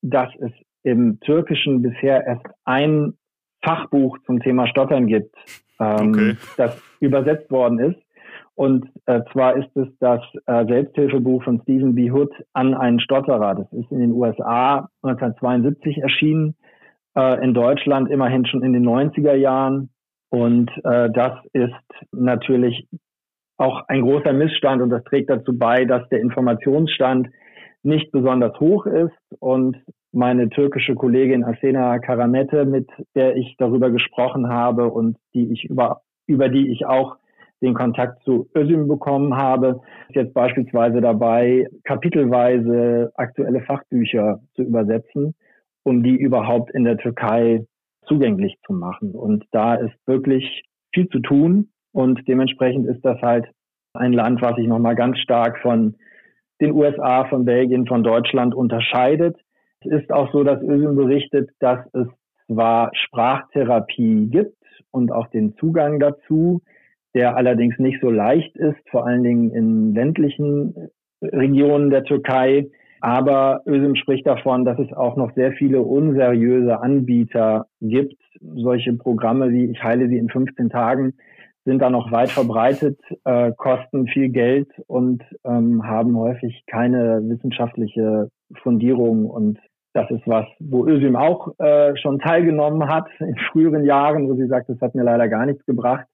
dass 0.01 0.29
es 0.39 0.51
im 0.83 1.19
Türkischen 1.19 1.81
bisher 1.81 2.25
erst 2.25 2.45
ein 2.65 3.13
Fachbuch 3.63 4.17
zum 4.25 4.39
Thema 4.39 4.67
Stottern 4.67 5.05
gibt, 5.07 5.35
ähm, 5.79 6.09
okay. 6.09 6.37
das 6.57 6.81
übersetzt 6.99 7.51
worden 7.51 7.79
ist. 7.79 7.99
Und 8.55 8.89
äh, 9.05 9.21
zwar 9.31 9.55
ist 9.57 9.75
es 9.75 9.87
das 9.99 10.21
äh, 10.45 10.65
Selbsthilfebuch 10.65 11.43
von 11.43 11.61
Stephen 11.61 11.95
B. 11.95 12.11
Hood 12.11 12.31
an 12.53 12.73
einen 12.73 12.99
Stotterer. 12.99 13.55
Das 13.55 13.71
ist 13.71 13.91
in 13.91 13.99
den 13.99 14.11
USA 14.11 14.89
1972 15.03 15.99
erschienen, 15.99 16.55
äh, 17.15 17.43
in 17.43 17.53
Deutschland 17.53 18.09
immerhin 18.09 18.45
schon 18.45 18.63
in 18.63 18.73
den 18.73 18.85
90er 18.85 19.35
Jahren. 19.35 19.89
Und 20.29 20.69
äh, 20.83 21.09
das 21.11 21.33
ist 21.53 21.73
natürlich 22.11 22.87
auch 23.57 23.83
ein 23.87 24.01
großer 24.01 24.31
Missstand 24.31 24.81
und 24.81 24.89
das 24.89 25.03
trägt 25.03 25.29
dazu 25.29 25.57
bei, 25.57 25.85
dass 25.85 26.07
der 26.09 26.21
Informationsstand 26.21 27.27
nicht 27.83 28.11
besonders 28.11 28.59
hoch 28.59 28.85
ist. 28.85 29.17
Und 29.39 29.77
meine 30.11 30.49
türkische 30.49 30.95
Kollegin 30.95 31.43
Asena 31.43 31.99
Karamette, 31.99 32.65
mit 32.65 32.89
der 33.15 33.35
ich 33.35 33.55
darüber 33.57 33.89
gesprochen 33.89 34.49
habe 34.49 34.89
und 34.89 35.17
die 35.33 35.51
ich 35.51 35.65
über, 35.65 36.01
über 36.25 36.49
die 36.49 36.71
ich 36.71 36.85
auch 36.85 37.17
den 37.61 37.73
Kontakt 37.73 38.23
zu 38.23 38.49
Özüm 38.55 38.87
bekommen 38.87 39.35
habe, 39.35 39.81
ist 40.07 40.15
jetzt 40.15 40.33
beispielsweise 40.33 41.01
dabei, 41.01 41.67
kapitelweise 41.83 43.11
aktuelle 43.15 43.61
Fachbücher 43.61 44.39
zu 44.55 44.63
übersetzen, 44.63 45.35
um 45.83 46.01
die 46.03 46.15
überhaupt 46.15 46.71
in 46.71 46.85
der 46.85 46.97
Türkei 46.97 47.65
zugänglich 48.09 48.57
zu 48.65 48.73
machen. 48.73 49.13
Und 49.13 49.45
da 49.51 49.75
ist 49.75 49.95
wirklich 50.05 50.63
viel 50.93 51.07
zu 51.07 51.19
tun. 51.19 51.69
Und 51.93 52.27
dementsprechend 52.27 52.87
ist 52.87 53.05
das 53.05 53.21
halt 53.21 53.45
ein 53.93 54.13
Land, 54.13 54.41
was 54.41 54.55
sich 54.55 54.67
nochmal 54.67 54.95
ganz 54.95 55.17
stark 55.19 55.59
von 55.59 55.95
den 56.59 56.73
USA, 56.73 57.25
von 57.25 57.45
Belgien, 57.45 57.87
von 57.87 58.03
Deutschland 58.03 58.53
unterscheidet. 58.53 59.37
Es 59.81 60.03
ist 60.03 60.11
auch 60.11 60.31
so, 60.33 60.43
dass 60.43 60.61
Özüm 60.61 60.95
berichtet, 60.95 61.49
dass 61.59 61.79
es 61.93 62.07
zwar 62.47 62.91
Sprachtherapie 62.93 64.27
gibt 64.29 64.57
und 64.91 65.11
auch 65.11 65.27
den 65.27 65.55
Zugang 65.55 65.99
dazu, 65.99 66.61
der 67.13 67.37
allerdings 67.37 67.77
nicht 67.79 68.01
so 68.01 68.09
leicht 68.09 68.55
ist, 68.57 68.77
vor 68.89 69.05
allen 69.05 69.23
Dingen 69.23 69.51
in 69.51 69.93
ländlichen 69.93 70.89
Regionen 71.21 71.89
der 71.89 72.03
Türkei. 72.03 72.69
Aber 73.01 73.61
Özüm 73.65 73.95
spricht 73.95 74.27
davon, 74.27 74.65
dass 74.65 74.77
es 74.79 74.91
auch 74.93 75.15
noch 75.15 75.33
sehr 75.33 75.53
viele 75.53 75.81
unseriöse 75.81 76.81
Anbieter 76.81 77.67
gibt. 77.81 78.21
Solche 78.41 78.93
Programme 78.93 79.51
wie 79.51 79.65
Ich 79.65 79.83
heile 79.83 80.07
sie 80.07 80.17
in 80.17 80.29
15 80.29 80.69
Tagen 80.69 81.13
sind 81.65 81.79
da 81.79 81.89
noch 81.89 82.11
weit 82.11 82.29
verbreitet, 82.29 82.99
äh, 83.25 83.51
kosten 83.55 84.07
viel 84.07 84.29
Geld 84.29 84.69
und 84.87 85.23
ähm, 85.43 85.85
haben 85.85 86.17
häufig 86.17 86.63
keine 86.67 87.21
wissenschaftliche 87.23 88.29
Fundierung. 88.63 89.25
Und 89.25 89.59
das 89.93 90.09
ist 90.09 90.25
was, 90.25 90.45
wo 90.59 90.87
Özüm 90.87 91.15
auch 91.15 91.53
äh, 91.59 91.95
schon 91.97 92.19
teilgenommen 92.19 92.87
hat 92.89 93.07
in 93.19 93.35
früheren 93.51 93.85
Jahren, 93.85 94.27
wo 94.27 94.35
sie 94.35 94.47
sagt, 94.47 94.69
das 94.69 94.81
hat 94.81 94.95
mir 94.95 95.03
leider 95.03 95.27
gar 95.27 95.45
nichts 95.45 95.65
gebracht, 95.65 96.05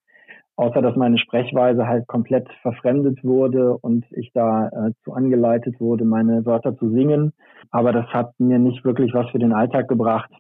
außer 0.57 0.81
dass 0.81 0.95
meine 0.95 1.17
Sprechweise 1.17 1.87
halt 1.87 2.07
komplett 2.07 2.47
verfremdet 2.61 3.23
wurde 3.23 3.77
und 3.77 4.05
ich 4.11 4.31
da 4.33 4.67
äh, 4.67 4.91
zu 5.03 5.13
angeleitet 5.13 5.79
wurde, 5.79 6.05
meine 6.05 6.45
Wörter 6.45 6.77
zu 6.77 6.89
singen. 6.91 7.33
Aber 7.71 7.91
das 7.91 8.07
hat 8.07 8.31
mir 8.39 8.59
nicht 8.59 8.85
wirklich 8.85 9.13
was 9.13 9.29
für 9.31 9.39
den 9.39 9.53
Alltag 9.53 9.87
gebracht. 9.87 10.31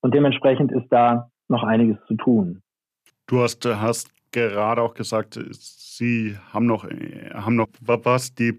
Und 0.00 0.14
dementsprechend 0.14 0.70
ist 0.72 0.88
da 0.90 1.30
noch 1.48 1.64
einiges 1.64 1.98
zu 2.06 2.14
tun. 2.14 2.62
Du 3.26 3.40
hast, 3.40 3.66
äh, 3.66 3.74
hast 3.74 4.10
gerade 4.30 4.82
auch 4.82 4.94
gesagt, 4.94 5.38
Sie 5.50 6.36
haben 6.52 6.66
noch, 6.66 6.84
äh, 6.84 7.30
haben 7.34 7.56
noch 7.56 7.68
was 7.80 8.34
die 8.34 8.52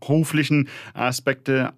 beruflichen 0.00 0.68
Aspekte 0.92 1.72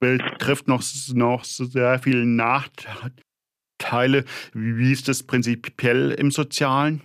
betrifft, 0.00 0.66
noch, 0.68 0.82
noch 1.14 1.44
sehr 1.44 1.98
viele 1.98 2.26
Nachteile. 2.26 3.12
Wie 4.54 4.92
ist 4.92 5.08
das 5.08 5.22
prinzipiell 5.22 6.12
im 6.12 6.30
Sozialen? 6.30 7.02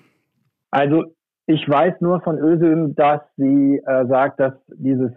Also 0.71 1.15
ich 1.47 1.67
weiß 1.67 1.95
nur 2.01 2.21
von 2.21 2.37
Özüm, 2.37 2.95
dass 2.95 3.21
sie 3.37 3.81
äh, 3.85 4.05
sagt, 4.07 4.39
dass 4.39 4.53
dieses 4.75 5.11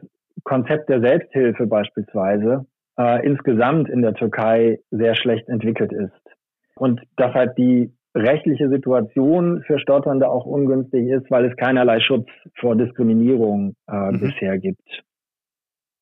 Konzept 0.45 0.89
der 0.89 1.01
Selbsthilfe 1.01 1.67
beispielsweise 1.67 2.67
äh, 2.99 3.27
insgesamt 3.27 3.89
in 3.89 4.03
der 4.03 4.15
Türkei 4.15 4.81
sehr 4.91 5.15
schlecht 5.15 5.49
entwickelt 5.49 5.93
ist 5.93 6.37
und 6.77 7.01
dass 7.17 7.35
halt 7.35 7.57
die 7.59 7.93
rechtliche 8.15 8.69
Situation 8.69 9.63
für 9.67 9.79
Stotternde 9.79 10.29
auch 10.29 10.45
ungünstig 10.45 11.09
ist, 11.09 11.31
weil 11.31 11.47
es 11.47 11.57
keinerlei 11.57 12.01
Schutz 12.01 12.29
vor 12.59 12.77
Diskriminierung 12.77 13.75
äh, 13.89 14.11
mhm. 14.11 14.21
bisher 14.21 14.59
gibt. 14.59 14.83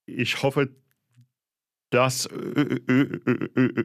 Ich 0.06 0.42
hoffe, 0.42 0.68
dass 1.90 2.28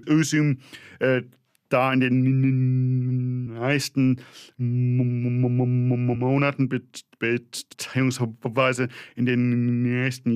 ÖSIM 0.07 0.59
äh, 0.99 1.23
da 1.69 1.93
in 1.93 1.99
den 1.99 3.59
nächsten 3.59 4.17
Monaten 4.57 6.69
beziehungsweise 7.19 8.87
in 9.15 9.25
den 9.25 9.83
nächsten 9.83 10.31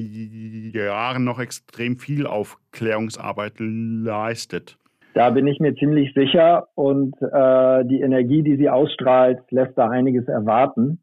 Jahren 0.73 1.23
noch 1.23 1.39
extrem 1.39 1.97
viel 1.97 2.27
Aufklärungsarbeit 2.27 3.53
leistet. 3.59 4.77
Da 5.13 5.31
bin 5.31 5.47
ich 5.47 5.59
mir 5.59 5.75
ziemlich 5.75 6.13
sicher 6.13 6.67
und 6.75 7.15
äh, 7.21 7.85
die 7.85 8.01
Energie, 8.01 8.43
die 8.43 8.57
sie 8.57 8.69
ausstrahlt, 8.69 9.39
lässt 9.49 9.77
da 9.77 9.89
einiges 9.89 10.27
erwarten. 10.27 10.99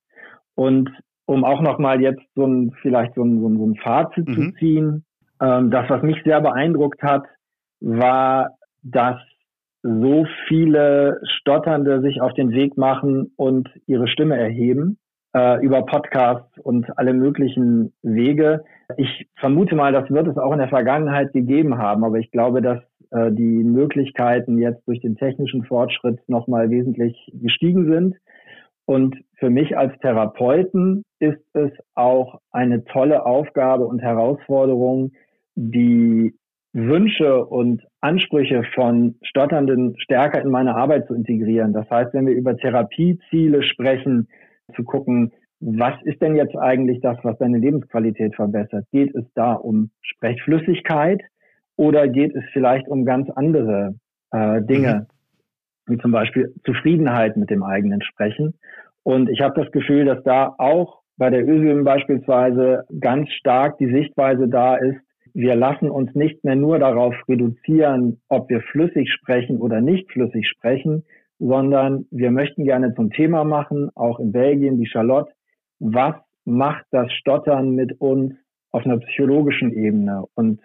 Und 0.55 0.91
um 1.27 1.45
auch 1.45 1.61
nochmal 1.61 2.01
jetzt 2.01 2.23
so 2.35 2.47
ein, 2.47 2.73
vielleicht 2.81 3.15
so 3.15 3.25
ein, 3.25 3.41
so 3.41 3.49
ein, 3.49 3.59
so 3.59 3.67
ein 3.67 3.75
Fazit 3.77 4.29
mhm. 4.29 4.35
zu 4.35 4.53
ziehen, 4.59 5.05
ähm, 5.41 5.71
das, 5.71 5.91
was 5.91 6.03
mich 6.03 6.17
sehr 6.25 6.41
beeindruckt 6.41 7.03
hat, 7.03 7.25
war, 7.81 8.57
dass 8.83 9.17
so 9.87 10.27
viele 10.49 11.21
Stotternde 11.25 12.01
sich 12.01 12.21
auf 12.21 12.35
den 12.35 12.51
Weg 12.51 12.77
machen 12.77 13.33
und 13.37 13.69
ihre 13.87 14.09
Stimme 14.09 14.37
erheben 14.37 14.99
äh, 15.35 15.65
über 15.65 15.85
Podcasts 15.85 16.59
und 16.59 16.99
alle 16.99 17.13
möglichen 17.13 17.93
Wege. 18.03 18.65
Ich 18.97 19.29
vermute 19.37 19.77
mal, 19.77 19.93
das 19.93 20.11
wird 20.11 20.27
es 20.27 20.39
auch 20.39 20.53
in 20.53 20.59
der 20.59 20.69
Vergangenheit 20.69 21.33
gegeben 21.33 21.79
haben, 21.79 22.05
aber 22.05 22.19
ich 22.19 22.31
glaube, 22.31 22.63
dass 22.63 22.81
äh, 23.11 23.31
die 23.31 23.63
Möglichkeiten 23.65 24.59
jetzt 24.59 24.87
durch 24.89 25.01
den 25.01 25.17
technischen 25.17 25.65
Fortschritt 25.65 26.19
nochmal 26.29 26.71
wesentlich 26.71 27.31
gestiegen 27.35 27.93
sind. 27.93 28.17
Und 28.87 29.17
für 29.39 29.51
mich 29.51 29.77
als 29.77 29.99
Therapeuten 29.99 31.03
ist 31.19 31.43
es 31.53 31.71
auch 31.95 32.41
eine 32.51 32.85
tolle 32.85 33.27
Aufgabe 33.27 33.85
und 33.87 34.01
Herausforderung, 34.01 35.13
die 35.55 36.35
Wünsche 36.77 37.43
und 37.47 37.83
Ansprüche 38.03 38.63
von 38.75 39.15
Stotternden 39.23 39.95
stärker 39.99 40.43
in 40.43 40.51
meine 40.51 40.75
Arbeit 40.75 41.07
zu 41.07 41.15
integrieren. 41.15 41.73
Das 41.73 41.89
heißt, 41.89 42.13
wenn 42.13 42.27
wir 42.27 42.35
über 42.35 42.55
Therapieziele 42.55 43.63
sprechen, 43.63 44.29
zu 44.75 44.85
gucken, 44.85 45.33
was 45.61 45.95
ist 46.03 46.21
denn 46.21 46.37
jetzt 46.37 46.55
eigentlich 46.55 47.01
das, 47.01 47.17
was 47.23 47.39
deine 47.39 47.57
Lebensqualität 47.57 48.35
verbessert? 48.35 48.85
Geht 48.93 49.15
es 49.15 49.25
da 49.35 49.55
um 49.55 49.91
Sprechflüssigkeit 50.03 51.23
oder 51.77 52.09
geht 52.09 52.37
es 52.37 52.45
vielleicht 52.53 52.89
um 52.89 53.07
ganz 53.07 53.31
andere 53.31 53.95
äh, 54.33 54.61
Dinge, 54.61 55.07
mhm. 55.87 55.95
wie 55.95 55.99
zum 55.99 56.13
Beispiel 56.13 56.53
Zufriedenheit 56.67 57.39
mit 57.39 57.49
dem 57.49 57.63
eigenen 57.63 58.03
Sprechen? 58.03 58.53
Und 59.03 59.31
ich 59.31 59.41
habe 59.41 59.59
das 59.59 59.73
Gefühl, 59.73 60.05
dass 60.05 60.23
da 60.25 60.55
auch 60.59 61.01
bei 61.17 61.31
der 61.31 61.49
ÖSIM 61.49 61.85
beispielsweise 61.85 62.85
ganz 63.01 63.31
stark 63.31 63.79
die 63.79 63.91
Sichtweise 63.91 64.47
da 64.47 64.77
ist, 64.77 65.01
wir 65.37 65.55
lassen 65.55 65.91
uns 65.91 66.15
nicht 66.15 66.45
mehr 66.45 66.57
nur 66.57 66.79
darauf 66.79 67.15
reduzieren, 67.29 68.23
ob 68.31 68.49
wir 68.49 68.63
flüssig 68.63 69.13
sprechen 69.13 69.59
oder 69.59 69.83
nicht 69.83 70.11
flüssig 70.11 70.49
sprechen, 70.49 71.05
sondern 71.39 72.07
wir 72.11 72.31
möchten 72.31 72.65
gerne 72.65 72.95
zum 72.95 73.11
Thema 73.11 73.45
machen, 73.45 73.91
auch 73.95 74.19
in 74.19 74.33
Belgien, 74.33 74.79
die 74.79 74.87
Charlotte, 74.87 75.31
was 75.79 76.15
macht 76.47 76.87
das 76.91 77.13
Stottern 77.13 77.73
mit 77.73 78.01
uns 78.01 78.33
auf 78.73 78.87
einer 78.87 78.97
psychologischen 78.97 79.75
Ebene? 79.75 80.25
Und 80.37 80.59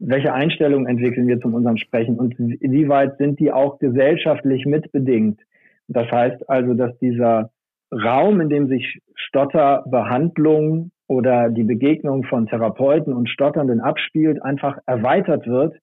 welche 0.00 0.32
Einstellungen 0.32 0.88
entwickeln 0.88 1.28
wir 1.28 1.38
zum 1.38 1.54
unserem 1.54 1.76
Sprechen? 1.76 2.18
Und 2.18 2.36
wie 2.36 2.88
weit 2.88 3.18
sind 3.18 3.38
die 3.38 3.52
auch 3.52 3.78
gesellschaftlich 3.78 4.66
mitbedingt? 4.66 5.40
Das 5.86 6.10
heißt 6.10 6.50
also, 6.50 6.74
dass 6.74 6.98
dieser 6.98 7.52
Raum, 7.92 8.40
in 8.40 8.48
dem 8.48 8.66
sich 8.66 9.00
Stotterbehandlung 9.14 10.90
oder 11.08 11.50
die 11.50 11.64
Begegnung 11.64 12.24
von 12.24 12.46
Therapeuten 12.46 13.12
und 13.12 13.28
Stotternden 13.28 13.80
abspielt, 13.80 14.42
einfach 14.42 14.78
erweitert 14.86 15.46
wird. 15.46 15.76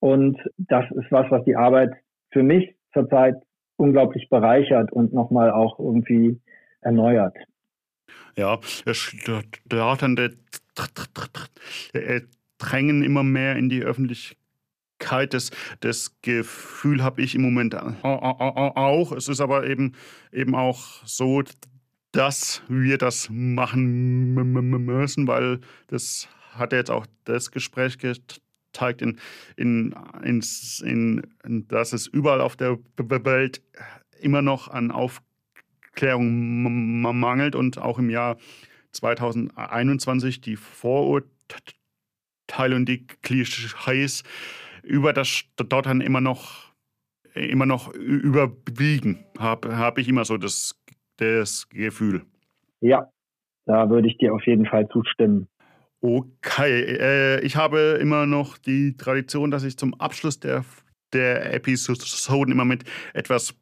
Und 0.00 0.38
das 0.56 0.84
ist 0.90 1.10
was, 1.10 1.30
was 1.30 1.44
die 1.44 1.56
Arbeit 1.56 1.92
für 2.30 2.42
mich 2.42 2.74
zurzeit 2.92 3.36
unglaublich 3.76 4.28
bereichert 4.28 4.92
und 4.92 5.12
nochmal 5.12 5.50
auch 5.50 5.78
irgendwie 5.78 6.40
erneuert. 6.80 7.36
Ja, 8.36 8.58
Stotternde 8.62 10.36
drängen 12.58 13.02
immer 13.02 13.22
mehr 13.22 13.56
in 13.56 13.68
die 13.68 13.82
Öffentlichkeit. 13.82 15.34
Das, 15.34 15.50
das 15.80 16.20
Gefühl 16.22 17.02
habe 17.02 17.22
ich 17.22 17.34
im 17.34 17.42
Moment 17.42 17.74
auch. 17.74 19.12
Es 19.12 19.28
ist 19.28 19.40
aber 19.40 19.66
eben, 19.66 19.94
eben 20.32 20.54
auch 20.54 20.78
so, 21.04 21.42
dass 22.12 22.62
wir 22.68 22.98
das 22.98 23.28
machen 23.30 24.34
müssen, 24.34 25.26
weil 25.26 25.60
das 25.88 26.28
hat 26.52 26.72
jetzt 26.72 26.90
auch 26.90 27.06
das 27.24 27.50
Gespräch 27.50 27.98
gezeigt, 27.98 29.02
in, 29.02 29.18
in, 29.56 29.94
in, 30.22 31.22
in, 31.44 31.68
dass 31.68 31.92
es 31.92 32.06
überall 32.06 32.40
auf 32.40 32.56
der 32.56 32.78
Welt 32.96 33.62
immer 34.20 34.42
noch 34.42 34.68
an 34.68 34.90
Aufklärung 34.90 37.02
mangelt 37.18 37.54
und 37.54 37.78
auch 37.78 37.98
im 37.98 38.10
Jahr 38.10 38.36
2021 38.92 40.40
die 40.40 40.56
Vorurteile 40.56 41.30
und 42.74 42.86
die 42.86 43.06
Klischees 43.22 44.22
über 44.82 45.12
das 45.12 45.28
Stottern 45.28 46.00
immer 46.00 46.20
noch 46.20 46.66
immer 47.34 47.66
noch 47.66 47.92
überwiegen, 47.92 49.26
habe 49.38 49.76
hab 49.76 49.98
ich 49.98 50.08
immer 50.08 50.24
so 50.24 50.38
das 50.38 50.75
das 51.16 51.68
Gefühl. 51.68 52.24
Ja, 52.80 53.10
da 53.66 53.90
würde 53.90 54.08
ich 54.08 54.18
dir 54.18 54.32
auf 54.32 54.46
jeden 54.46 54.66
Fall 54.66 54.88
zustimmen. 54.88 55.48
Okay, 56.00 56.82
äh, 56.82 57.40
ich 57.40 57.56
habe 57.56 57.98
immer 58.00 58.26
noch 58.26 58.58
die 58.58 58.96
Tradition, 58.96 59.50
dass 59.50 59.64
ich 59.64 59.76
zum 59.76 59.94
Abschluss 59.94 60.38
der, 60.38 60.64
der 61.12 61.54
Episoden 61.54 62.52
immer 62.52 62.64
mit 62.64 62.84
etwas 63.14 63.54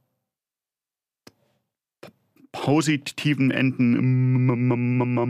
positiven 2.53 3.51
Enden 3.51 4.47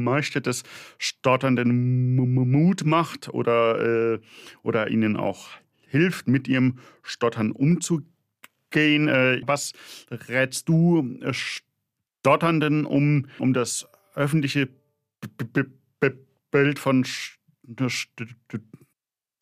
möchte, 0.04 0.40
das 0.40 0.62
Stotternden 0.98 2.16
Mut 2.16 2.84
macht 2.84 3.32
oder, 3.32 4.14
äh, 4.14 4.20
oder 4.62 4.90
ihnen 4.90 5.16
auch 5.16 5.48
hilft, 5.88 6.28
mit 6.28 6.48
ihrem 6.48 6.78
Stottern 7.02 7.52
umzugehen. 7.52 9.08
Äh, 9.08 9.40
was 9.46 9.72
rätst 10.10 10.68
du 10.68 11.18
äh, 11.22 11.32
Stotternden, 12.24 12.86
um, 12.86 13.26
um 13.38 13.52
das 13.52 13.86
öffentliche 14.14 14.70
Bild 16.50 16.78
von 16.78 17.04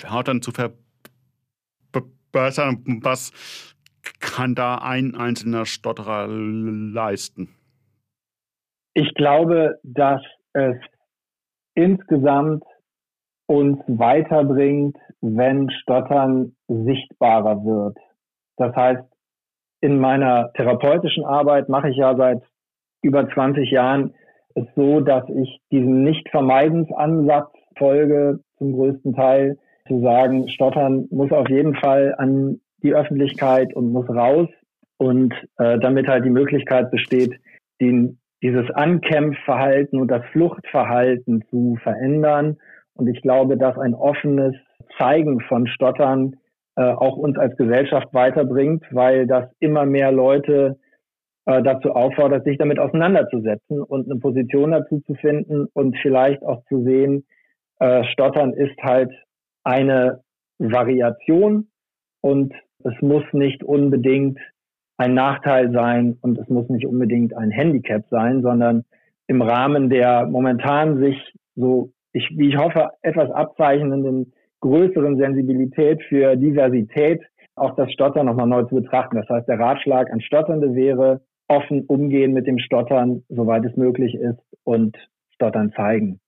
Stottern 0.01 0.43
zu 0.43 0.51
verbessern. 0.51 0.75
Was 3.03 3.31
kann 4.19 4.57
da 4.57 4.79
ein 4.79 5.15
einzelner 5.15 5.65
Stotterer 5.65 6.27
leisten? 6.27 7.55
Ich 8.95 9.15
glaube, 9.15 9.79
dass 9.85 10.21
es 10.53 10.75
insgesamt 11.75 12.65
uns 13.47 13.79
weiterbringt, 13.87 14.97
wenn 15.21 15.71
Stottern 15.71 16.57
sichtbarer 16.67 17.65
wird. 17.65 17.97
Das 18.57 18.75
heißt, 18.75 19.05
in 19.81 20.01
meiner 20.01 20.53
therapeutischen 20.55 21.25
Arbeit 21.25 21.69
mache 21.69 21.91
ich 21.91 21.97
ja 21.97 22.17
seit 22.17 22.43
über 23.03 23.29
20 23.29 23.71
Jahren 23.71 24.15
ist 24.55 24.69
so, 24.77 25.01
dass 25.01 25.25
ich 25.29 25.61
diesem 25.71 26.03
Nicht-Vermeidensansatz 26.05 27.51
folge, 27.77 28.41
zum 28.59 28.73
größten 28.75 29.15
Teil, 29.15 29.59
zu 29.89 30.01
sagen, 30.01 30.49
Stottern 30.49 31.07
muss 31.11 31.33
auf 31.33 31.49
jeden 31.49 31.75
Fall 31.75 32.15
an 32.17 32.61
die 32.83 32.95
Öffentlichkeit 32.95 33.75
und 33.75 33.93
muss 33.93 34.09
raus. 34.09 34.49
Und 34.99 35.35
äh, 35.59 35.79
damit 35.81 36.07
halt 36.07 36.25
die 36.25 36.31
Möglichkeit 36.31 36.91
besteht, 36.93 37.33
den, 37.81 38.19
dieses 38.43 38.71
Ankämpfverhalten 38.71 40.01
und 40.01 40.09
das 40.09 40.25
Fluchtverhalten 40.27 41.45
zu 41.51 41.77
verändern. 41.83 42.59
Und 42.95 43.09
ich 43.09 43.21
glaube, 43.23 43.57
dass 43.57 43.77
ein 43.79 43.95
offenes 43.95 44.55
Zeigen 44.99 45.41
von 45.41 45.67
Stottern 45.67 46.37
äh, 46.77 46.83
auch 46.83 47.17
uns 47.17 47.37
als 47.37 47.57
Gesellschaft 47.57 48.15
weiterbringt, 48.15 48.85
weil 48.93 49.27
das 49.27 49.47
immer 49.59 49.87
mehr 49.87 50.13
Leute 50.13 50.79
äh, 51.47 51.63
dazu 51.63 51.93
auffordert, 51.93 52.45
sich 52.45 52.59
damit 52.59 52.79
auseinanderzusetzen 52.79 53.83
und 53.83 54.11
eine 54.11 54.21
Position 54.21 54.71
dazu 54.71 55.01
zu 55.01 55.15
finden 55.15 55.67
und 55.73 55.97
vielleicht 56.01 56.43
auch 56.45 56.63
zu 56.69 56.83
sehen, 56.85 57.25
äh, 57.81 58.05
Stottern 58.05 58.53
ist 58.53 58.77
halt 58.83 59.11
eine 59.65 60.21
Variation 60.59 61.69
und 62.21 62.55
es 62.85 62.95
muss 63.01 63.25
nicht 63.33 63.65
unbedingt 63.65 64.39
ein 64.97 65.15
Nachteil 65.15 65.73
sein 65.73 66.17
und 66.21 66.39
es 66.39 66.49
muss 66.49 66.69
nicht 66.69 66.87
unbedingt 66.87 67.37
ein 67.37 67.51
Handicap 67.51 68.05
sein, 68.11 68.43
sondern 68.43 68.85
im 69.27 69.43
Rahmen 69.43 69.91
der 69.91 70.27
momentan 70.27 70.99
sich 70.99 71.17
so, 71.57 71.91
ich, 72.13 72.29
wie 72.37 72.51
ich 72.51 72.57
hoffe, 72.57 72.91
etwas 73.03 73.31
abzeichnenden 73.31 74.33
größeren 74.61 75.17
Sensibilität 75.17 76.03
für 76.05 76.37
Diversität 76.37 77.21
auch 77.55 77.75
das 77.75 77.93
Stottern 77.93 78.27
nochmal 78.27 78.47
neu 78.47 78.63
zu 78.65 78.77
betrachten. 78.77 79.17
Das 79.17 79.29
heißt, 79.29 79.49
der 79.49 79.59
Ratschlag 79.59 80.11
an 80.11 80.21
Stotternde 80.21 80.75
wäre, 80.75 81.21
offen 81.53 81.85
umgehen 81.87 82.33
mit 82.33 82.47
dem 82.47 82.59
Stottern, 82.59 83.23
soweit 83.29 83.65
es 83.65 83.77
möglich 83.77 84.15
ist, 84.15 84.41
und 84.65 84.97
Stottern 85.35 85.73
zeigen. 85.73 86.19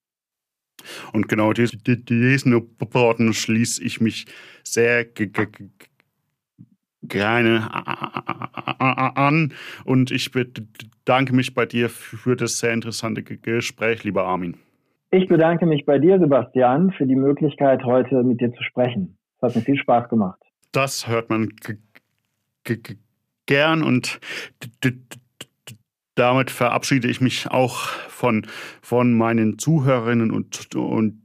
Und 1.13 1.29
genau 1.29 1.53
diesen 1.53 1.81
Worten 1.83 3.33
schließe 3.33 3.83
ich 3.83 4.01
mich 4.01 4.27
sehr 4.63 5.07
gerne 7.03 7.69
an 8.79 9.53
und 9.85 10.11
ich 10.11 10.31
bedanke 10.31 11.35
mich 11.35 11.55
bei 11.55 11.67
dir 11.67 11.89
für 11.89 12.37
das 12.37 12.59
sehr 12.59 12.73
interessante 12.73 13.23
Gespräch, 13.23 14.05
lieber 14.05 14.25
Armin. 14.25 14.57
Ich 15.11 15.29
bedanke 15.29 15.65
mich 15.65 15.87
bei 15.87 15.99
dir, 15.99 16.19
Sebastian, 16.19 16.91
für 16.93 17.07
die 17.07 17.15
Möglichkeit, 17.15 17.85
heute 17.85 18.23
mit 18.25 18.41
dir 18.41 18.53
zu 18.53 18.63
sprechen. 18.65 19.17
Es 19.37 19.43
hat 19.43 19.57
mir 19.57 19.63
viel 19.63 19.77
Spaß 19.77 20.09
gemacht. 20.09 20.41
Das 20.73 21.07
hört 21.07 21.31
man 21.31 21.51
gern 23.47 23.83
und 23.83 24.21
damit 26.15 26.51
verabschiede 26.51 27.09
ich 27.09 27.21
mich 27.21 27.51
auch 27.51 27.89
von, 28.09 28.47
von 28.83 29.15
meinen 29.15 29.59
Zuhörerinnen 29.59 30.31
und, 30.31 30.75
und, 30.75 31.21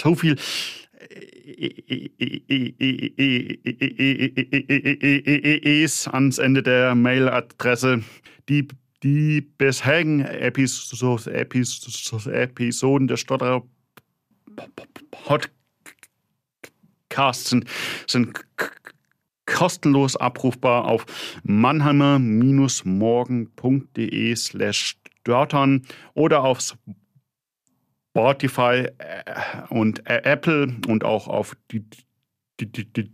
so 0.00 0.14
viel 0.14 0.36
E's 5.64 6.06
ans 6.08 6.38
Ende 6.38 6.62
der 6.62 6.94
Mailadresse. 6.94 8.04
Die, 8.48 8.68
die 9.02 9.40
bisherigen 9.40 10.20
Episoden 10.20 11.32
der 13.08 13.16
Stotterer 13.16 13.64
Podcasts 17.10 17.56
sind, 18.06 18.32
kostenlos 19.46 20.14
abrufbar 20.16 20.84
auf 20.86 21.06
mannheimer-morgen.de 21.42 24.36
slash 24.36 24.96
oder 26.14 26.44
auf 26.44 26.78
Spotify 28.10 28.88
und 29.68 30.06
Apple 30.06 30.74
und 30.86 31.04
auch 31.04 31.28
auf 31.28 31.56
die 31.70 31.84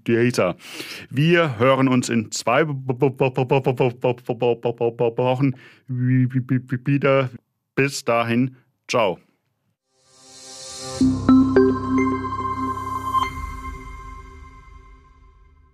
Data. 0.04 0.56
Wir 1.10 1.58
hören 1.58 1.88
uns 1.88 2.08
in 2.08 2.30
zwei 2.30 2.66
Wochen 2.66 2.86
wieder. 5.88 7.30
Bis 7.74 8.04
dahin, 8.04 8.56
ciao. 8.88 9.18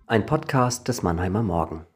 Ein 0.07 0.25
Podcast 0.25 0.89
des 0.89 1.03
Mannheimer 1.03 1.41
Morgen. 1.41 1.85